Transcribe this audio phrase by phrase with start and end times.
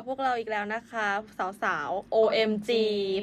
[0.00, 1.08] กับพวกเราอีกแล้วนะคะ
[1.62, 2.70] สาวๆ OMG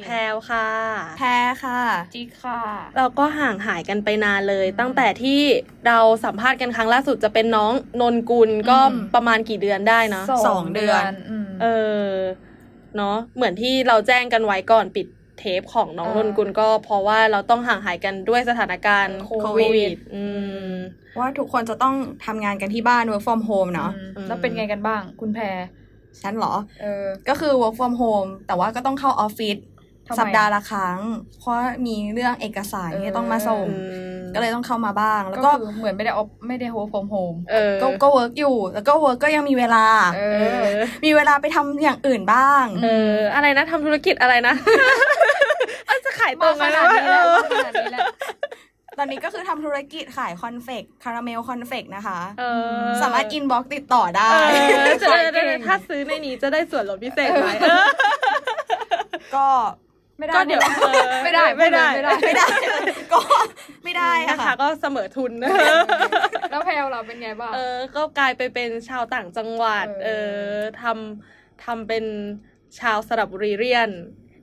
[0.01, 0.69] แพรวค่ะ
[1.17, 1.81] แพ้ค่ะ
[2.15, 2.61] จิกค่ะ
[2.97, 5.41] เราก็ห่างหายกันไปนานเลย ตั้งแต่ที่
[5.87, 11.03] เราสัมภาษณ์กันครั้งล่าสุดจะเป็นน้องนนกุลก็อืมประมาณกี่เดือนได้นะสองเดือน
[11.45, 11.65] มเอ
[12.07, 12.11] อ
[12.97, 15.07] เนาะเหมือนที่เราแจ้งกันไว้ก่อนปิด
[15.39, 20.23] เทปของน้องเออนนกุลก็เพราะว่าเราต้องห่างหายกันด้วยสถานการณ์โคโควิดวิดอื
[20.71, 20.73] ม
[21.19, 25.57] ว่าทุกคนจะต้องทำงานกันที่บ้าน work from home เนาะอืมอืมแล้วเป็นไงกันบ้าง คุณแพร
[26.23, 29.57] ฉันเหรอเออก็คือ work from home แต่ว่าก็ต้องเข้าออฟฟิศ
[30.09, 30.99] ทำไมสัปดาห์ละครั้ง
[31.39, 44.53] เพราะมีเรื่องเอกสารเออที่ต้องมาส่งอืมก็เลยต้องเข้ามาบ้าง แล้วก็ก็คือเหมือนไม่ได้ออฟไม่ได้ work from home เออก็ก็ work อยู่ แล้วก็ work ก็ยังมีเวลาเอเอออมีเวลาไปทำอย่างอื่นบ้าง เออ อะไรนะทำธุรกิจอะไรนะ
[45.87, 48.06] เอ้ยจะขายตรมางขไหมนาดนี้แล้วมาขนาดนี้แล้ว
[48.97, 52.43] ตอนนี้ก็คือทำธุรกิจขาย cornflake caramel cornflake นะคะเอ
[52.83, 54.29] อสามารถ inbox ติดต่อได้
[54.69, 57.87] เออจะได้ขายเก่งถ้าซื้อในนี้จะได้ส่วนลดพิเศษไหมเออ
[59.35, 59.47] ก็
[60.19, 60.61] ไม่ได้ก็เดี๋ยว
[61.23, 62.47] ไม่ได้ไม่ได้ไม่ได้ไม่ได้
[63.13, 63.19] ก็
[63.83, 65.31] ไม่ได้อะนะคะค่ะก็เสมอทุน
[66.51, 70.09] แล้วแพรเราเป็นไงบ้างเออ ก็กลายไปเป็นชาวต่างจังหวัดเอเอ
[70.53, 72.05] ออทำทำเป็น
[72.79, 73.89] ชาวสระบุรีเรียน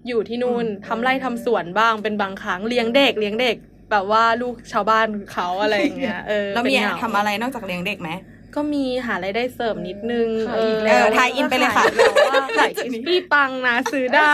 [0.07, 3.57] อยู่ที่นู่นทำไร่ทำสวนบ้างเป็นบางครั้งเลี้ยงเด็กเลี้ยงเด็ก
[3.91, 8.11] แบบว่าลูกชาวบ้านเขาอะไรอย่างเงี้ยเออแล้วมีเป็นเหงาทำอะไรนอกจากเลี้ยงเด็กไหม
[8.55, 14.31] ก็มีหารายได้เสริมนิดนึงขายอีกแล้วเออ tie-in ไปเลยค่ะแบบว่าขายคิสปี้ปังนะซื้อได้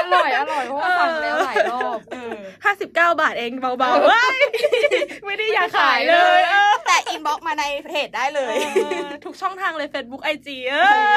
[0.00, 1.98] อร่อย อร่อย เพราะว่าสั่งแล้วหลายรอบ
[2.64, 4.38] ห้าสิบเก้าบาทเองเบาๆเว้ย
[5.26, 8.54] ไม่ได้อยากขายเลยเออแต่ inbox มาในเพจได้เลย
[9.24, 10.74] ทุกช่องทางเลย Facebook IG เอ
[11.10, 11.14] อ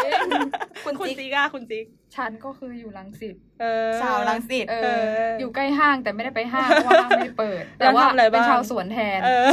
[0.85, 1.85] คุณคุณจิ๊กจิ๊กอะคุณจิ๊ก
[2.15, 9.47] ฉันก็คืออยู่ลังสิตเออชาวรังสิตเอเออออ อยู่ใกล้ห้างแต่ไม่ได้ไปห้างเพราะว่าห้างไม่ได้เปิดแล้วแต่ว่าทำอะไรเป็นบ้างชาวสวนแทนเออ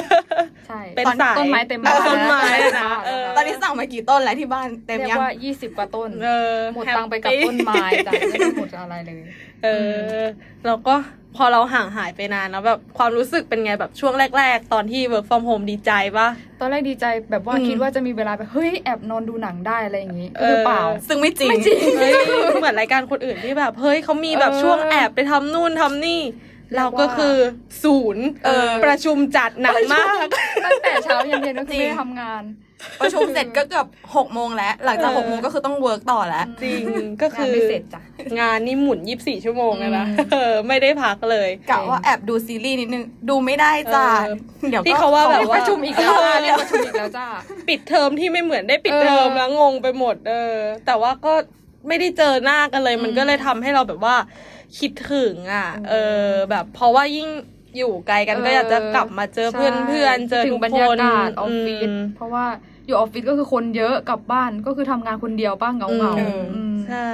[0.67, 9.23] ใช่เป็นตอนสายต้นไม้เต็มเออบ้านต้นไม้อะนะเออตอนนี้สั่งมากี่ต้นแล้วที่บ้านเต็มเรียยังกว่า20กว่าต้นเออหมดตังค์ไปกับต้นไม้จ้ะไม่ได้หมดอะไรเลย
[9.65, 9.69] เอ
[10.19, 10.23] อ
[10.67, 10.95] แล้วก็
[11.37, 16.29] พอเราห่างหายไปนานแล้วแบบความรู้สึกเป็นไงแบบช่วงแรก ๆ ตอนที่ work from home ดีใจปะ
[16.61, 22.13] ตอนแรกดีใจแบบว่าอืมคิดว่าจะมีเวลาแบบเฮ้ยแอบนอนดูหนังได้อะไรอย่างงี้เออคือเปล่า ซึ่งไม่จริงไม่จริงเฮ้ย
[22.61, 26.21] เหมือนรายการคนอื่นที่แบบเฮ้ยเขามีแบบเออช่วงแอบไปทำนู่นทำนี่
[26.77, 27.37] เราก็คือ
[27.83, 30.27] ศูนย์เออประชุมจัดหนักมาก
[30.65, 32.43] ตั้งแต่เช้ายันเย็นก็จคืริองไม่ได้ทำงาน
[33.01, 33.87] ประชุมเสร็จก็เกือบ
[34.17, 36.83] หกโมงแล้ว หลังจากเออหกโมงก็คือต้องเวิร์กต่อแล้ว จริง
[37.23, 38.01] ก็คืงานอไม่เสร็จจ้ะ
[38.41, 44.37] งานนี่หมุนยี่สิบสี่ชั่วโมงเลยนะอืมเออไม่ได้พักเลยกะว่าแอบดูซีรีส์นิดนึงดูไม่ได้จ้าเออ
[44.71, 47.27] เดี๋ยวก็ที่เขาว่าแบบเรียกว่าประชุมอีกแล้วจ้าเรียกประชุมอีกแล้วจ้า
[47.69, 50.57] ปิดเทอมที่ไม่เหมือนได้ปิดเออเทอมแล้วงงไปหมดเออ
[50.87, 51.35] แต่ว่าก็
[51.89, 54.17] ไม่ได้เจอหน้ากันเลย มันก็เลยทำให้เราแบบว่า
[54.79, 55.95] คิดถึงอะ เอ
[56.27, 57.29] อ แบบเพราะว่ายิ่ง
[57.77, 62.47] อยู่ไกลกันก็อยากจะกลับมาเจอเพื่อนเพื่อนๆเจอถึทุงกบรรคยานกาศออฟฟิศมเพราะว่า
[62.87, 67.11] อยู่ออฟฟิศก็คือคนเยอะกลับบ้านก็คือทำงานคนเดียวป้าเหงาเหงาอืมอืมใช่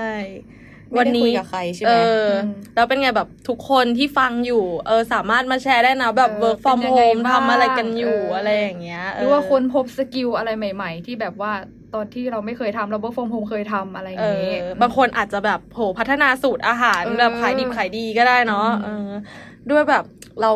[0.90, 2.44] ไม่วันได้คุนี้ยกับใครใช่ไหเอมอม
[2.74, 11.52] แล้วเป็นไงแบบทุกคนที่ฟังอยู่ เออสามารถมาแชร์ได้นะแบบเออ work from เป็นยังไง home บ้างทำอะไรกันอยู่เออออะไรอย่างเงี้ยหรือว่าเคนพบ skill อะไรใหม่ ๆ ที่แบบว่า
[11.94, 19.10] ตอนที่เราไม่เคยทำเรา work from home เคยทำอะไรอเอย่างนี้อบางคนอาจจะแบบโหพัฒนาสูตรอาหารเออแบบขายดิบขายดีก็ได้เนาะอืมเออ
[19.70, 20.04] ด้วยแบบ
[20.42, 20.50] เรา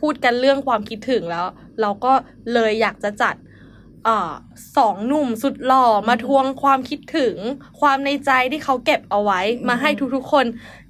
[0.00, 1.46] พูดกันเรื่องความคิดถึงแล้ว
[1.80, 2.12] เราก็
[2.54, 3.47] เลยอยากจะจัดอ่า
[4.76, 7.36] สองหนุ่มสุดหล่อมาทวงความคิดถึง
[7.80, 10.44] ความในใจที่เขาเก็บเอาไว้ มาให้ทุกๆคน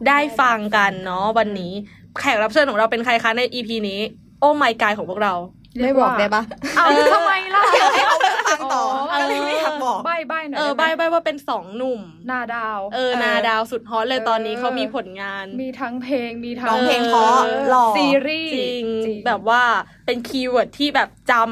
[0.09, 1.73] ได้ฟังกันเนาะวันนี้
[2.21, 4.01] แขกรับเชิญของเราเป็นใครคะใน EP นี้
[4.41, 5.35] oh my guy ของพวกเรา
[5.83, 6.43] ไม่บอกได้ปะ
[6.77, 6.85] เอา
[7.15, 7.63] ทำไมล่ะ
[7.95, 8.19] ให้เขา
[8.49, 9.58] ฟังต่ออ๋อก็เลยไม่อยาก
[9.89, 12.01] บอกใบ้ใบ้หน่อยเออใบ้ได้ไหมใบ้ว่าเป็นสองหนุ่ม
[12.31, 17.39] นาดาว เออนาดาวสุด hot เลยเออตอนนี้เขามีผลงาน มีทั้งเพลงมีทั้งร้องเพลงเพราะ
[17.71, 19.63] หล่อซีรีส์จริงจริงแบบว่า
[20.07, 21.51] เป็น keyword ที่แบบจอืม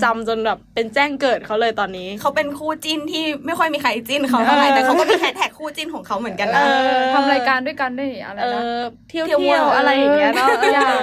[0.00, 6.64] ำจำจนแบบเป็นแจ้งเกิดเขาเลยตอนนี้ เขาเป็นคู่จิ้นที่ไม่ค่อยมีใครจิ้นเขาเท่าไหร่เออแต่เขาก็มีแฮชแท็กคู่จิ้นของเขาเหมือนกันเอนะ
[7.00, 11.02] อทำรายการด้วยกันได้วยอะไรเอนะอเที่ยวเที่ยวเที่ยวอะไรอย่างเงี้ยเนาะทุกอย่าง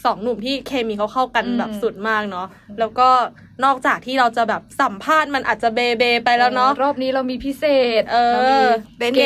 [0.00, 2.46] เอทุกออย่างสองหนุ่มที่เคมีเขาเข้ากันอืมแบบสุดมากเนาะ
[2.78, 3.08] แล้วก็
[3.64, 7.64] นอกจากที่เราจะแบบสัมภาษณ์มันอาจจะเบเบไปแล้วเนาะรอบนี้เรามีพิเศ
[8.00, 8.58] ษ เอราอมี
[8.98, 9.24] เล่นเกเก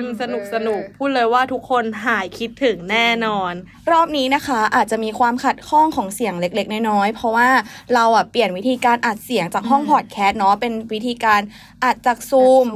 [0.00, 3.52] มมสนุกสนุกพูดเลยว่าทุกคนหายคิดถึงแน่นอน
[3.92, 7.48] รอบนี้นะคะอาจจะมีความขัดข้องของเสียงเล็ก ๆ น้อยๆเพราะว่า
[7.94, 11.40] เราอะเปลี่ยนวิธีการอัดเสียงจากห้องพอดแคสต์เนาะเป็นวิธีการ
[11.84, 12.66] อัดจากซูม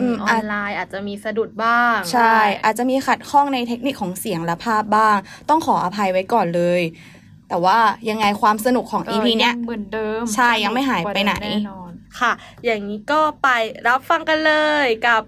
[0.00, 5.16] อืมออาอจนไลน์อาจจะมีสะดุดบ้าง ใช่ อาจจะมีขัดข้องในเทคนิคของเสียงและภาพบ้าง
[5.48, 6.80] ต้องขออภัยไว้ก่อนเลย
[7.52, 7.78] แต่ว่า
[8.10, 12.32] ยังไงความสนุกของก็ EP เนี้ยงเหมือนเดิม ใช่ยังไม่หายไปไหนสกว่เดิมแน่นอนค่ะ
[12.64, 13.48] อย่างนี้ก็ไป
[13.88, 14.54] รับฟังกันเล
[14.84, 15.22] ยกับ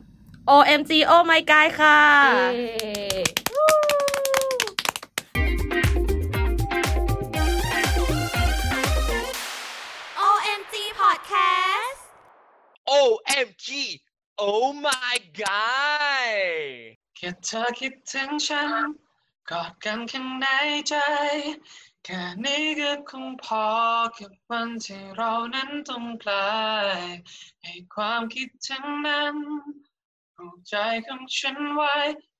[0.50, 2.00] OMG Oh My Guy ค่ะ
[2.55, 3.15] เย้
[10.23, 12.00] OMG Podcast
[12.91, 13.69] OMG
[14.49, 16.35] Oh my god
[17.17, 18.88] แค่เธอคิดถึงฉัน
[19.50, 20.47] กอดกันข้างใน
[20.88, 20.94] ใจ
[22.06, 23.67] แค่นี้ก็คงพอ
[24.19, 26.33] กับวันที่เรานั้นต้องไกล
[27.62, 29.37] ให้ความคิดถึงนั้น
[30.37, 30.75] ผูกใจ
[31.06, 31.97] ของฉันไว้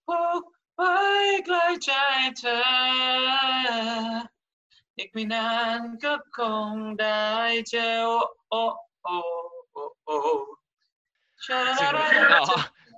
[0.07, 0.43] ผูก
[0.77, 0.97] ไว้
[1.45, 1.91] ใกล้ใจ
[2.39, 2.61] เธอ
[4.97, 6.39] อีกไม่นานก็ค
[6.71, 7.25] งได้
[7.69, 7.91] เจอ
[8.49, 8.63] โอ้
[9.03, 9.17] โอ้
[9.73, 10.17] โอ้โอ้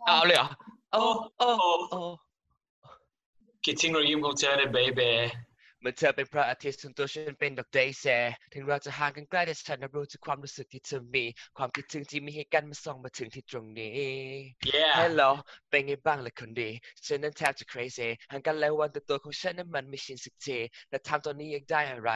[0.07, 0.47] เอาเลยเหรอ
[0.93, 1.03] โอ้
[1.39, 1.49] โอ้
[1.91, 2.01] โอ้
[3.65, 5.03] คิดถึงรอยยิ้มของเธอในเบ
[5.83, 8.07] เบเมื่อเธอเป็นพระอาทิตย์ส่วนตัวฉันเป็นดอกเดย์แซ
[8.53, 11.25] ถึงเราจะห่างกันใกล้แต่ฉันรับรู้ถึงความรู้สึกที่เธอมี
[11.57, 13.97] ความคิดถึงที่มีให้กันมาส่องมาถึงที่ตรงนี้
[14.75, 15.31] yeah Hello
[15.71, 16.71] เป็นไงบ้างล่ะคนดี
[17.07, 20.59] ฉันนั้นแทบจะ crazy ห่างกันหลายวันแต่ตัวของฉันนั้นมันไม่ชินสักที
[20.89, 22.11] แต่ทำตอนนี้อยากได้อะไร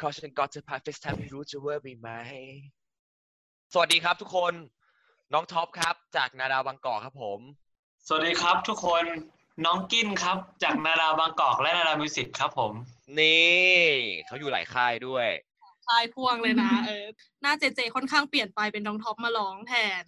[0.00, 2.08] ขอฉันกอดเธอผ่าน FaceTime ไม่รู้จะ over ไปไหม
[3.72, 4.54] สวัสดีครับทุกคน
[5.32, 7.40] น้องท็อปครับ จากนาดาวบางกอกครับผม
[8.06, 9.04] สวัสดีครับทุกคน
[9.64, 12.74] น้องกินครับ จากนาดาวบางกอกและนาดาวมิวสิกครับผม
[13.20, 13.52] นี่
[14.26, 15.28] เขาอยู่หลายค่ายด้วย
[15.86, 17.06] ชายพวงเลยนะเออ
[17.42, 20.04] หน้าเจเจค่อนข้างเปลี่ยนไปเป็นน้องท็อปมาร้องแทน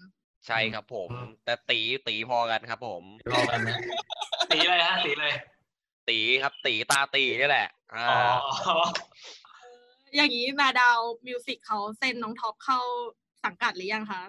[0.47, 1.11] ใช่ครับผม
[1.45, 3.03] แต่ตีตีพอกันครับ ผม
[3.33, 3.79] รอกันนะ
[4.51, 5.29] สีอะไรฮะสีอะไร
[6.09, 8.07] ตีครับ ตีตาตีนี่แหละอ่า
[8.67, 8.77] อ๋อ
[10.17, 12.81] อย่างนี้นาดาวมิวสิกเขาเซ็นน้องท็อปเข้า
[13.45, 14.23] สังกัดหรือยังคะ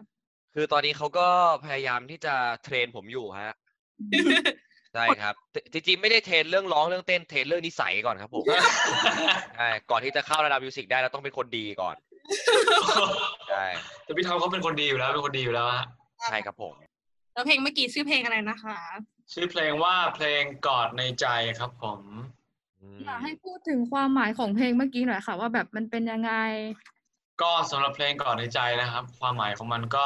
[0.56, 1.28] คือตอนนี้เขาก็
[1.66, 3.52] พยายามที่จะเทรนผมอยู่ฮะ
[4.94, 5.34] ใช่ครับ
[5.74, 8.44] จริงๆไม่ได้ train เรื่องร้องเรื่องเต้น train เรื่องนิสัยก่อนครับผม
[9.58, 11.96] ใช่ก่อนที่จะเข้านาดาวมิวสิกได้เราต้องเป็นคนดีก่อน
[13.50, 13.66] ใช่
[14.04, 15.86] แต่พี่ท็อปเขาเป็นคนดีอยู่แล้วเป็นคนดีอยู่แล้วฮะ
[16.30, 16.74] ใช่ครับผม
[17.34, 18.78] แล้วเพลงเมื่อกี้ชื่อเพลงอะไรนะคะ
[19.34, 21.28] ชื่อเพลงว่าเพลงกอดในใจ
[21.60, 22.02] ครับผม
[22.82, 26.34] อืมอยากให้พูดถึงความหมายของเพลงเมื่อกี้หน่อยค่ะ ว่าแบบมันเป็นยังไง
[27.42, 30.06] ก็สำหรับเพลงกอดในใจนะครับ ความหมายของมันก็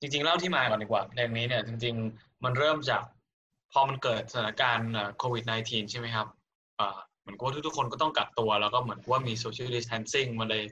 [0.00, 3.02] จริง ๆ เล่าที่มาก่อนดีกว่าเพลงนี้เนี่ยจริง ๆ มันเริ่มจาก
[3.72, 6.26] พอมันเกิดสถานการณ์โควิด -19 ใช่ไหมครับ
[6.80, 10.64] อ่าเหมือนกับว่าทุกๆคนก็ต้องกักตัว แล้วก็เหมือนกับว่ามี social distancing มันเลย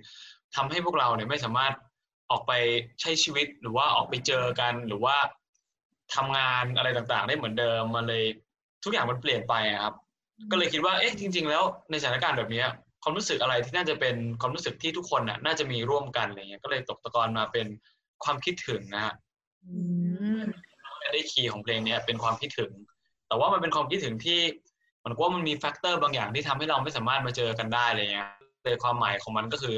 [0.57, 1.75] ทำให้พวกเราเนี่ยไม่สามารถ
[2.31, 2.53] ออกไป
[3.01, 5.17] ใช้ชีวิตหรือว่าออกไปเจอกันหรือว่า
[6.15, 8.25] ทำงานอะไรต่างๆ ได้เหมือนเดิมมันเลย
[8.85, 9.95] ทุกอย่างมันเปลี่ยนไปอะครับ
[10.51, 12.69] ก็เลยคิดว่าเอ๊ะจริง ๆ แล้วในสถานการณ์แบบเนี้ย
[13.03, 17.67] ความรู้สึกอะไรที่น่าจะเป็นความรู้สึกที่ทุกคนน่ะ น่าจะมีร่วมกันอะไรเงี้ยก็เลยตกตะกอนมาเป็น
[18.25, 19.15] ความคิดถึงนะฮะ
[21.13, 22.73] ได้คีย์ของเพลงเนี้ยเป็นความคิดถึง
[23.29, 24.41] แต่ว่ามันเป็นความคิดถึงที่
[24.99, 28.29] เหมันก็ว่ามันมีแฟกเตอร์บางอย่างที่ทำให้เราไม่สามารถมาเจอกันได้อะไรเงี้ย
[28.63, 29.75] เลยความหมายของมันก็คือ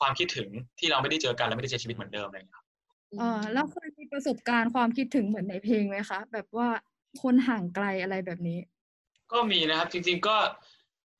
[0.00, 0.48] ความคิดถึง
[0.78, 2.66] ที่เราไม่ได้เจอกันและไม่ได้ใช้ชีวิตเหมือนเดิมอะไรเงี้ยครับ
[3.18, 6.68] เออแล้วเคยมีประสบการณ์ความคิดถึงเหมือนในเพลงไหมคะแบบว่า
[7.22, 8.58] คนห่างไกลอะไรแบบนี้
[9.32, 10.36] ก็มีนะครับจริง ๆก็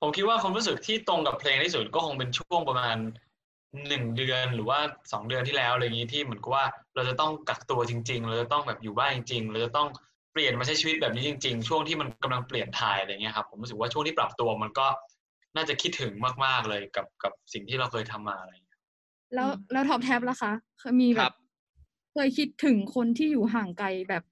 [0.00, 2.96] ผมคิดว่าความรู้สึกที่ตรงกับเพลงที่สุดก็คงเป็นช่วงประมาณ
[3.88, 4.78] หนึ่งเดือนหรือว่า
[5.12, 6.64] สองเดือนที่แล้วอะไรอย่างนี้ที่เหมือนกับว่า
[6.94, 9.88] เราจะต้องกักตัวจริง ๆ เราจะต้องแบบอยู่บ้านจริง ๆ เราจะต้อง
[10.32, 14.86] เปลี่ยนมาใช้ชีวิตแบบนี้จริง ๆ ช่วงที่มันกำลังเปลี่ยนถ่ายอะไรเงี้ยครับผมรู้สึกว่าช่วงที่ปรับตัวมันก็
[15.56, 16.12] น่าจะคิดถึง
[16.44, 18.80] มากๆเลยกับกับสิ่งที่เราเคยทำมาอะไรอย่างเงี้ย
[19.34, 21.32] แล้วแล้วท็อปแท็บล่ะคะเคยมีแบครับบ
[22.12, 24.22] เคยคิดถึงคนที่อยู่ห่างไกลแบบ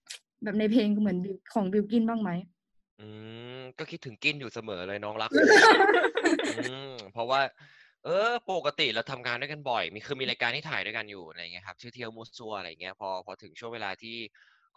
[0.43, 2.31] แบบในเพลงเหมือนบิวของบิวกินบ้างไหม
[3.01, 3.07] อื
[3.59, 5.31] มก็คิดถึงกินอยู่เสมอเลยน้องรัก
[6.47, 6.53] อื
[6.91, 7.41] มเพราะว่า
[8.05, 14.17] เออ ปกติเราทำงานด้วยกันบ่อย มีคือมีรายการที่ถ่ายด้วยกันอยู่อะไรเงี้ยครับชื่อเที่ยวมูซัวอะไรเงี้ยพอพอถึงช่วงเวลาที่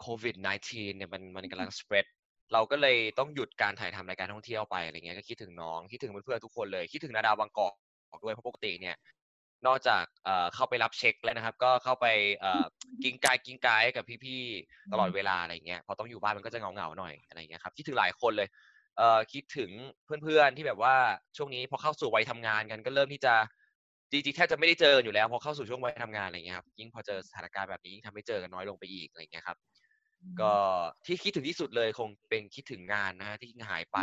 [0.00, 2.06] โควิด -19 เนี่ยมันมันกำลัง spread
[2.52, 7.74] เราก็เลยต้องหยุดการถ่ายทำรายการท่องเที่ยวไปอะไรเงี้ยก็คิดถึงน้องคิดถึงเพื่อนๆทุกคนเลย คิดถึงนาดาวบางกอก
[8.24, 8.96] ด้วยเพราะปกติเนี่ย
[9.66, 12.06] นอกจากเอ่อเข้าไปรับเช็คแล้วนะครับ ก็เข้าไป
[12.38, 12.64] เอ่อ
[13.02, 18.48] กิ้งกายกิ้งกายกับพี่ๆตลอดเวลาอะไรเงี้ยพอต้องอยู่บ้านมันก็จะเหงาๆหน่อยอะไรเงี้ยครับคิดถึงหลายคนเลย
[18.98, 19.70] เอ่อคิดถึง
[20.22, 20.96] เพื่อนๆที่แบบว่า
[21.36, 23.34] ช่วงนี้พอเข้าสู่วัยทำงานกันก็เริ่มที่จะ
[24.10, 29.58] จริงๆแทบจะไม่ได้เจอกันอยู่แล้วพอเข้าสู่ช่วงวัยทำงานอะไรเงี้ยครับยิ่งพอเจอสถานการณ์แบบนี้ยิ่งทำให้เจอกันน้อยลงไปอีกอะไรเงี้ยครับ
[30.40, 30.54] ก็
[31.06, 33.98] ที่คิดถึงที่สุดเลยคงเป็นคิดถึงงานนะฮะที่หายไป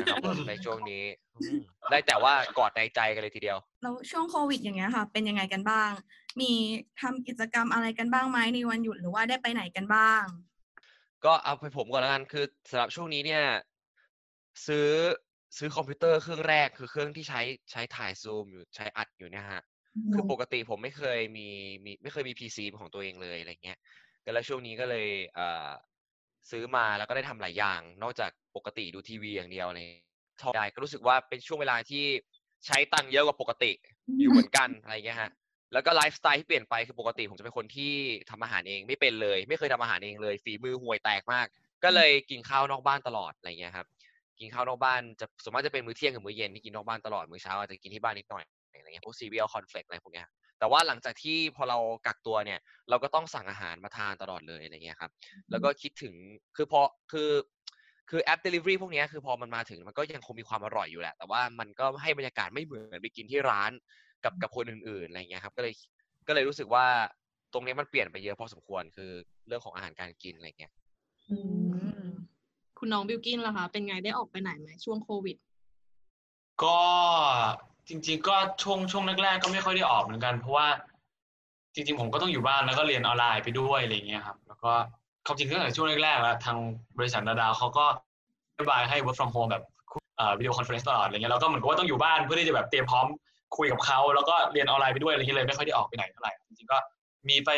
[0.00, 1.02] นะครับผมในช่วงนี้
[1.36, 5.90] อืมได้แต่ว่ากอดในใจกันเลยทีเดียว แล้วช่วงโควิดอย่างเงี้ยค่ะ เป็นยังไงกันบ้าง
[6.40, 6.52] มี
[7.00, 10.24] ทำกิจกรรมอะไรกันบ้างไหมในวันหยุดหรือว่าได้ไปไหนกันบ้าง
[11.24, 13.44] ก็เอาไปผมก่อนแล้วกันคือสำหรับช่วงนี้เนี่ย
[14.66, 14.88] ซื้อ
[15.58, 17.40] ซื้อคอมพิวเตอร์เครื่องแรกคือเครื่องที่ใช้
[17.70, 19.62] ใช้ถ่ายซูมอยู่ใช้อัดอยู่เนี่ยฮะ
[20.12, 21.48] คือปกติผมไม่เคยมี
[21.84, 23.78] มีไม่เคยมีพีซีของตัวเองเลยอะไรเงี้ย
[24.24, 25.68] ก็แล้วช่วงนี้ก็เลยเอ่อ
[26.50, 29.88] ซื้อมาแล้วก็ได้ทำหลายอย่าง นอกจากปกติดูทีวีอย่างเดียวเลย
[30.42, 32.04] ชอบได้ก็รู้สึกว่าเป็นช่วงเวลาที่
[32.66, 33.72] ใช้ตังค์เยอะกว่าปกติ
[34.20, 35.30] อยู่เหมือนกันอะไรเงี้ยฮะ
[35.72, 37.92] แล้วก็ไลฟ์สไตล์ที่เปลี่ยนไปคือปกติผมจะเป็นคนที่
[38.30, 41.46] ทำอาหารเองไม่เป็นเลย ไม่เคยทำอาหารเองเลยฝีมือห่วยแตกมาก
[41.84, 43.86] ก็เลยกินข้าวนอกบ้านตลอดอะไรเงี้ยครับ
[44.40, 48.44] กินข้าวนอกบ้านจะส่วนมากจะเป็นมื้อเที่ยงกับมื้อเย็นที่กินนอกบ้านตลอดมื้อเช้าอาจจะกินที่บ้านนิดหน่อย
[48.78, 50.26] อะไรเงี้ยพวก cereal cornflake อะไรพวกเนี้ย
[50.58, 55.10] แต่ว่าหลังจากที่พอเรากักตัวเนี่ย เราก็ต้องสั่งอาหารมาทานตลอดเลยอะไรเงี้ยครับ
[55.50, 56.14] แล้วก็คิดถึง
[56.56, 56.80] คือพอ
[57.12, 57.30] คือ
[58.10, 63.70] คือแอป Delivery พวกเนี้ยคือพอมันมาถึงมันก็ยังคงมีความอร่อยอยู่แหละ แต่ว่ามันก็ให้บรรยากาศไม่เหมือนไปกินที่ร้าน
[64.24, 65.74] กับกับคนอื่นๆอะไรเงี้ยครับ ก็เลย
[66.28, 66.86] ก็เลยรู้สึกว่า
[67.52, 69.10] ตรงนี้มันเปลี่ยนไปเยอะพอสมควรคือ
[69.48, 70.72] เรื่องของอาหารการกินอะไรเงี้ย
[72.80, 75.36] คุณน้องบิวกินล่ะคะ เป็นไงได้ออกไปไหนไหมช่วงโควิด
[76.62, 76.78] ก็
[77.88, 80.66] จริง ๆ ก็ช่วงช่วงแรกๆก็ไม่ค่อยได้ออกเหมือนกัน เพราะว่า
[81.74, 84.72] จริง ๆ ผมก็ต้องอยู่บ้านแล้วก็เรียนออนไลน์ไปด้วยอะไรเงี้ยครับ แล้วก็
[85.26, 86.56] ความจริงตั้งแต่ช่วงแรกๆแล้วทาง
[86.98, 87.84] บริษัทดาดาวเขาก็
[88.56, 89.64] นโยบายให้ work from home แบบ
[90.38, 93.06] video conference ตลอดอะไรเงี้ยเราก็เหมือนกับว่าต้องอยู่บ้านเพื่อที่จะแบบเตรียมพร้อม
[93.56, 96.78] คุยกับเขาแล้วก็เรียนออนไลน์ไปด้วยอะไรเงี้ยเลยไม่ค่อยได้ออกไปไหนเท่าไหร่จริงๆก็
[97.28, 97.50] มีไป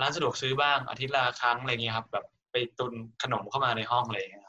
[0.00, 4.44] ร้านสะดวกซื้อบ้างอาทิตย์ละครั้งอะไรเงี้ยครับ แบบไปตุนขนมเข้ามาในห้องอะไรเงี้ย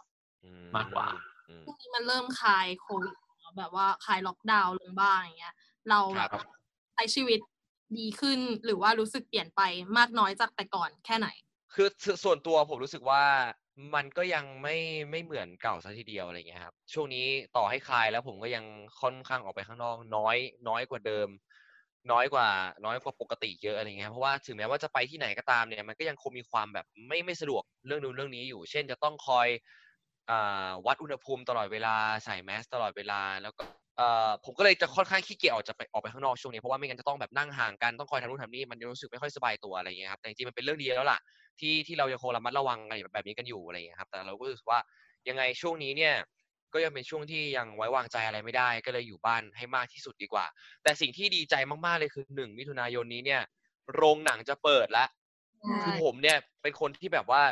[0.75, 1.07] มากกว่า
[1.49, 5.55] อืมช่วงนี้มันเริ่มคลายโควิดเนอะแบบว่าคลายล็อกดาวน์ลงบ้างอย่างเงี้ย
[5.89, 6.41] เราแบบครับ
[6.93, 7.39] ใช้ชีวิต
[7.97, 9.61] ดีขึ้นหรือว่ารู้สึกเปลี่ยนไป
[9.97, 11.27] มากน้อยจากแต่ก่อนแค่ไหน
[11.73, 13.23] คือส่วนส่วนตัวผมรู้สึกว่า
[13.95, 14.77] มันก็ยังไม่
[15.11, 17.25] ไม่เหมือนเก่าซะทีเดียวอะไรเงี้ยครับ ช่วงนี้
[17.57, 18.65] ต่อให้คลายแล้วผมก็ยัง
[19.01, 21.27] ค่อนข้างออกไปข้างนอกน้อยน้อยกว่าเดิม
[22.11, 22.47] น้อยกว่า
[22.85, 29.61] น้อยกว่าปกติเยอะอะไรเงี้ยเพราะว่าถึงแม้ว่าจะไปที่ไหนก็ตามเนี่ยมันก็ยังคงมีความแบบไม่ไม่สะดวกเรื่องนู้นเรื่องนี้อยู่ เช่นจะต้องคอยอ่า
[30.85, 33.63] วัดอุณหภูมิตลอดเวลาใส่แมสตลอดเวลาแล้วก็
[34.45, 41.19] ผมก็เลยจะค่อนข้างขี้เกียจออกจะไปออกไปข้างนอกช่วงนี้เพราะว่าไม่งั้นจะต้องแบบนั่งห่างกันต้องคอยทำนู่นทำนี่มันรู้สึกไม่ค่อยสบายตัวอะไรเงี้ยครับแต่จริงๆมันเป็นเรื่องดีแล้วล่ะ
[41.59, 44.79] ที่ที่เรายังคงระมัดระวังอะไรแบบนี้กันอยู่อะไรอย่างเงี้ยครับแต่เราก็รู้สึกว่า
[45.29, 46.15] ยังไงช่วงนี้เนี่ย
[46.73, 50.45] ก็ยังเป็นช่วงที่ยังไว้วางใจอะไรไม่ได้ ก็เลยอยู่บ้านให้มากที่สุดดีกว่า
[50.83, 53.41] แต่สิ่งที่ดีใจมากๆเลยคือหนึ่งมิถุนายนนี้เนี่ย
[53.93, 55.07] โรงหนังจะเปิดแล้ว
[55.83, 57.43] คือผมเนี่ยเป็นคนที่แบบว่า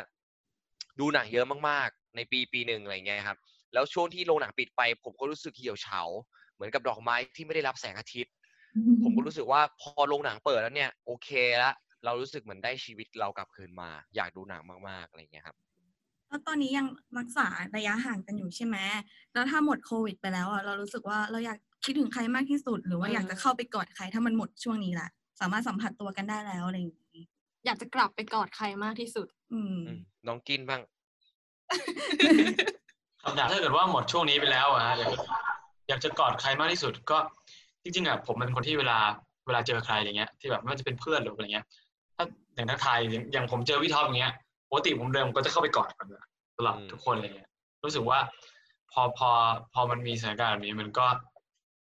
[1.00, 3.38] ดูหนังเยอะมากๆ ในปีปีหนึ่งอะไรเงี้ยครับ
[3.72, 6.02] แล้วช่วงที่โรงหนังปิดไป ผมก็รู้สึกเหี่ยวเฉา
[6.54, 8.32] เหมือนกับดอกไม้ที่ไม่ได้รับแสงอาทิตย์
[9.02, 11.28] ผมก็รู้สึกว่าพอโรงหนังเปิดแล้วเนี่ยโอเค
[11.62, 11.72] ละ
[12.04, 15.56] เรารู้สึกเหมือนได้ชีวิตเรากลับคืนมา อยากดูหนังมากๆอะไรเงี้ยครับ
[16.28, 16.86] แล้วตอนนี้ยัง
[17.18, 18.76] รักษาระยะห่างกันอยู่ใช่ไหม
[19.32, 25.08] แล้วถ้าหมดโควิดไปแล้วอะเรารู้สึกว่าเราอยากคิดถึงใครมากที่สุด หรือว่าอยากจะเข้าไปกอดใครถ้ามันหมดช่วงนี้ละ
[25.40, 26.99] สามารถสัมผัสตัวกันได้แล้วอะไรอย่างนี้
[27.66, 30.80] อยากจะกลับไปกอดใครมากที่สุดอืมอืม น้องกินบ้าง
[33.22, 35.18] คำถามถ้าเกิดว่าหมดช่วงนี้ไปแล้วอะฮะอยากจะ
[35.88, 37.18] อยากจะกอดใครมากที่สุด ก็
[37.82, 38.98] จริงๆอะผมเป็นคนที่เวลา
[39.46, 41.66] เวลาเจอใครอะไรเงี้ย ที่แบบไม่ว่าจะเป็นเพื่อนหรืออะไรเงี้ย
[42.16, 42.24] ถ้า
[42.54, 44.32] อย่างทักทายอย่างอย่างผมเจอพี่ท็อปอย่างเงี้ย
[44.70, 46.26] ปกติผมเดินผมก็จะเข้าไปกอดก่อนนะ
[46.56, 47.48] สำหรับอืมทุกคนอะไรเงี้ย
[47.84, 48.18] รู้สึกว่า
[48.92, 49.30] พอพอ
[49.74, 51.06] พอมันมีสถานการณ์แบบนี้มันก็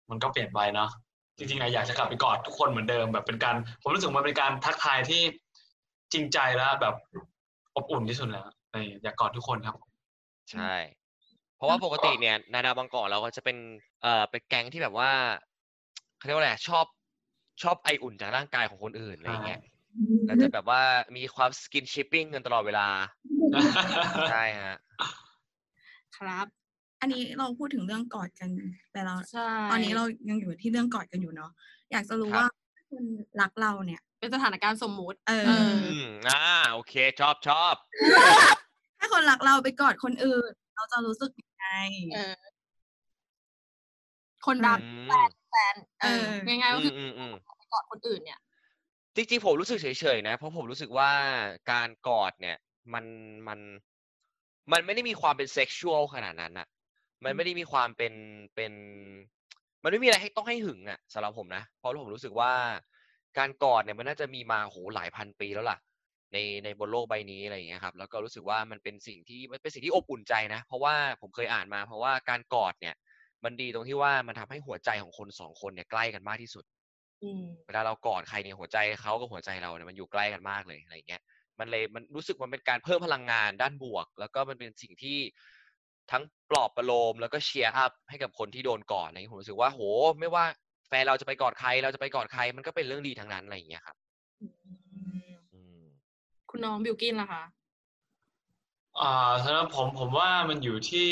[0.09, 0.89] มันก็เปลี่ยนไปเนาะ
[1.37, 5.21] จริงๆอะอยากจะกลับไปกอดทุกคนเหมือนเดิมแบบเป็นการ ผมรู้สึกมันเป็นการทักทายที่
[6.13, 6.95] จริงใจแล้วแบบ
[7.75, 9.75] อบอุ่นที่สุดแล้วเอออยากกอดทุกคนครับ
[10.51, 10.73] ใช่
[11.55, 13.57] เพราะว่าปกติเนี่ย นาดาวบางกอกเราก็จะเป็น
[14.01, 15.11] เอ่อเป็นแก๊งที่แบบว่า
[16.17, 16.85] เขาเรียกว่าอะไรชอบ
[17.63, 19.61] ชอบไออุ่นจากร่างกายของคนอื่นอะไรเงี้ย
[20.25, 20.81] แล้วจะแบบว่า
[21.17, 22.87] มีความสกินชิปปิ้งกันตลอดเวลา
[24.31, 24.77] ใช่ฮะ
[26.17, 26.47] ครับ
[27.01, 28.49] อันนี้เราพูดถึงเรื่องกอดกัน
[28.91, 31.51] ไปแล้วใช่ตอนนี้เรายังอยู่ที่เรื่องกอดกันอยู่เนาะ
[31.91, 32.47] อยากจะรู้ครับว่า
[32.89, 33.05] คน
[33.41, 37.75] รักเราเนี่ย เป็นสถานการณ์สมมุติเออเออ อืมอ่าโอเค ชอบชอบ
[38.99, 41.65] ถ้าคนรักเราไปกอดคนอื่น เราจะรู้สึกยังไง
[42.13, 42.35] เออ
[44.45, 48.39] คนรักอืมแฟนเออเออง่ายๆก็อืคือมอืมอืม ไปกอดคนอื่นเนี่ย
[49.15, 51.11] จริงๆผมรู้สึกเฉยๆนะ เพราะผมรู้สึกว่า
[51.71, 52.57] การกอดเนี่ย
[52.93, 53.05] มัน
[53.47, 53.59] มัน
[54.71, 56.67] มันไม่ได้มีความเป็นเซ็กชวลขนาดนั้นอะ
[57.23, 58.13] มันไม่ได้มีความเป็น
[58.55, 58.73] เป็น
[59.83, 62.51] มันไม่มีอะไรให้ต้องให้หึงอะสำหรับผมนะเพราะผมรู้สึกว่า
[63.37, 65.77] การกอดเนี่ยมันน่าจะมีมาโหหลายพันปีแล้วล่ะ
[66.33, 72.95] ในในบนโลกใบนี้อะไรอย่างเงี้ยครับ แล้วก็รู้สึกว่ามันเป็นสิ่งที่มันเป็นสิ่งที่อบอุ่นใจนะ เพราะว่าผมเคยอ่านมา เพราะว่าการกอดเนี่ย
[73.43, 76.63] มันดีตรงที่ว่ามันทำให้หัวใจของคนสองคนเนี่ยใกล้กันมากที่สุด
[77.23, 81.21] อืมเวลาเรากอดใครเนี่ยหัวใจเขากับหัวใจเราเนี่ยมันอยู่ใกล้กันมากเลยอะไรเงี้ย
[81.59, 85.19] มันเลยมันรู้สึกมันเป็นการเพิ่มพลังงานด้านบวก แล้วก็มันเป็นสิ่งที่
[86.11, 89.81] ทั้งปลอบประโลมแล้วก็เชียร์อัพให้กับคนที่โดนก่อนอะไรอย่างเงี้ยผมรู้สึกว่าโห
[90.19, 90.45] ไม่ว่า
[90.89, 93.95] แฟนเราจะไปกอดใครเราจะไปกอดใครมันก็เป็นเรื่องดีทั้งนั้นอะไรอย่างเงี้ยครับ
[95.53, 95.81] อืม
[96.49, 97.43] คุณน้องบิวกินล่ะคะ
[98.99, 101.09] อ่าสำหรับผมผมว่ามันอยู่ที่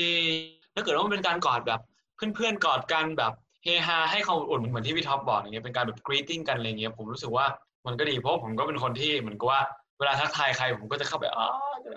[0.76, 1.80] ถ้าเกิดว่ามันเป็นการกอดแบบ
[2.16, 7.46] เพื่อนๆกอดกันแบบเฮฮาให้ความอบอุ่นเหมือนที่พี่ท็อปบอกอย่างเงี้ยเป็นการแบบ greeting กันอะไรเงี้ยผมรู้สึกว่า
[7.86, 9.62] มันก็ดีเพราะว่าผมก็เป็นคนที่เหมือนกับว่า
[10.00, 11.48] เวลาทักทายใครผมก็จะเข้าไปอ๋อ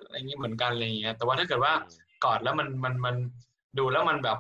[0.06, 1.72] อะไรเงี้ยเหมือนกันอะไรเงี้ยแต่ว่าถ้าเกิดว่า
[2.24, 3.14] กอดแล้วมันมันมัน
[3.78, 4.38] ดูแล้วมันแบบ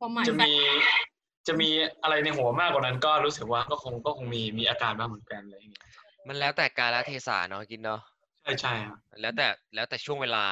[0.00, 1.09] ความหมายจะแฝมีง
[1.50, 1.70] จะมี
[2.02, 5.84] อะไรในหัวมากกว่านั้นก็รู้สึกว่าก็คงก็คงมีมีอาการบ้างเหมือนกันอะไรอย่างเงี้ย
[6.26, 8.00] มันแล้วแต่กาลเทศะเนาะกินเนาะ
[8.42, 10.44] ใช่ใช่ครับแล้วแต่แล้วแต่ช่วงเวลา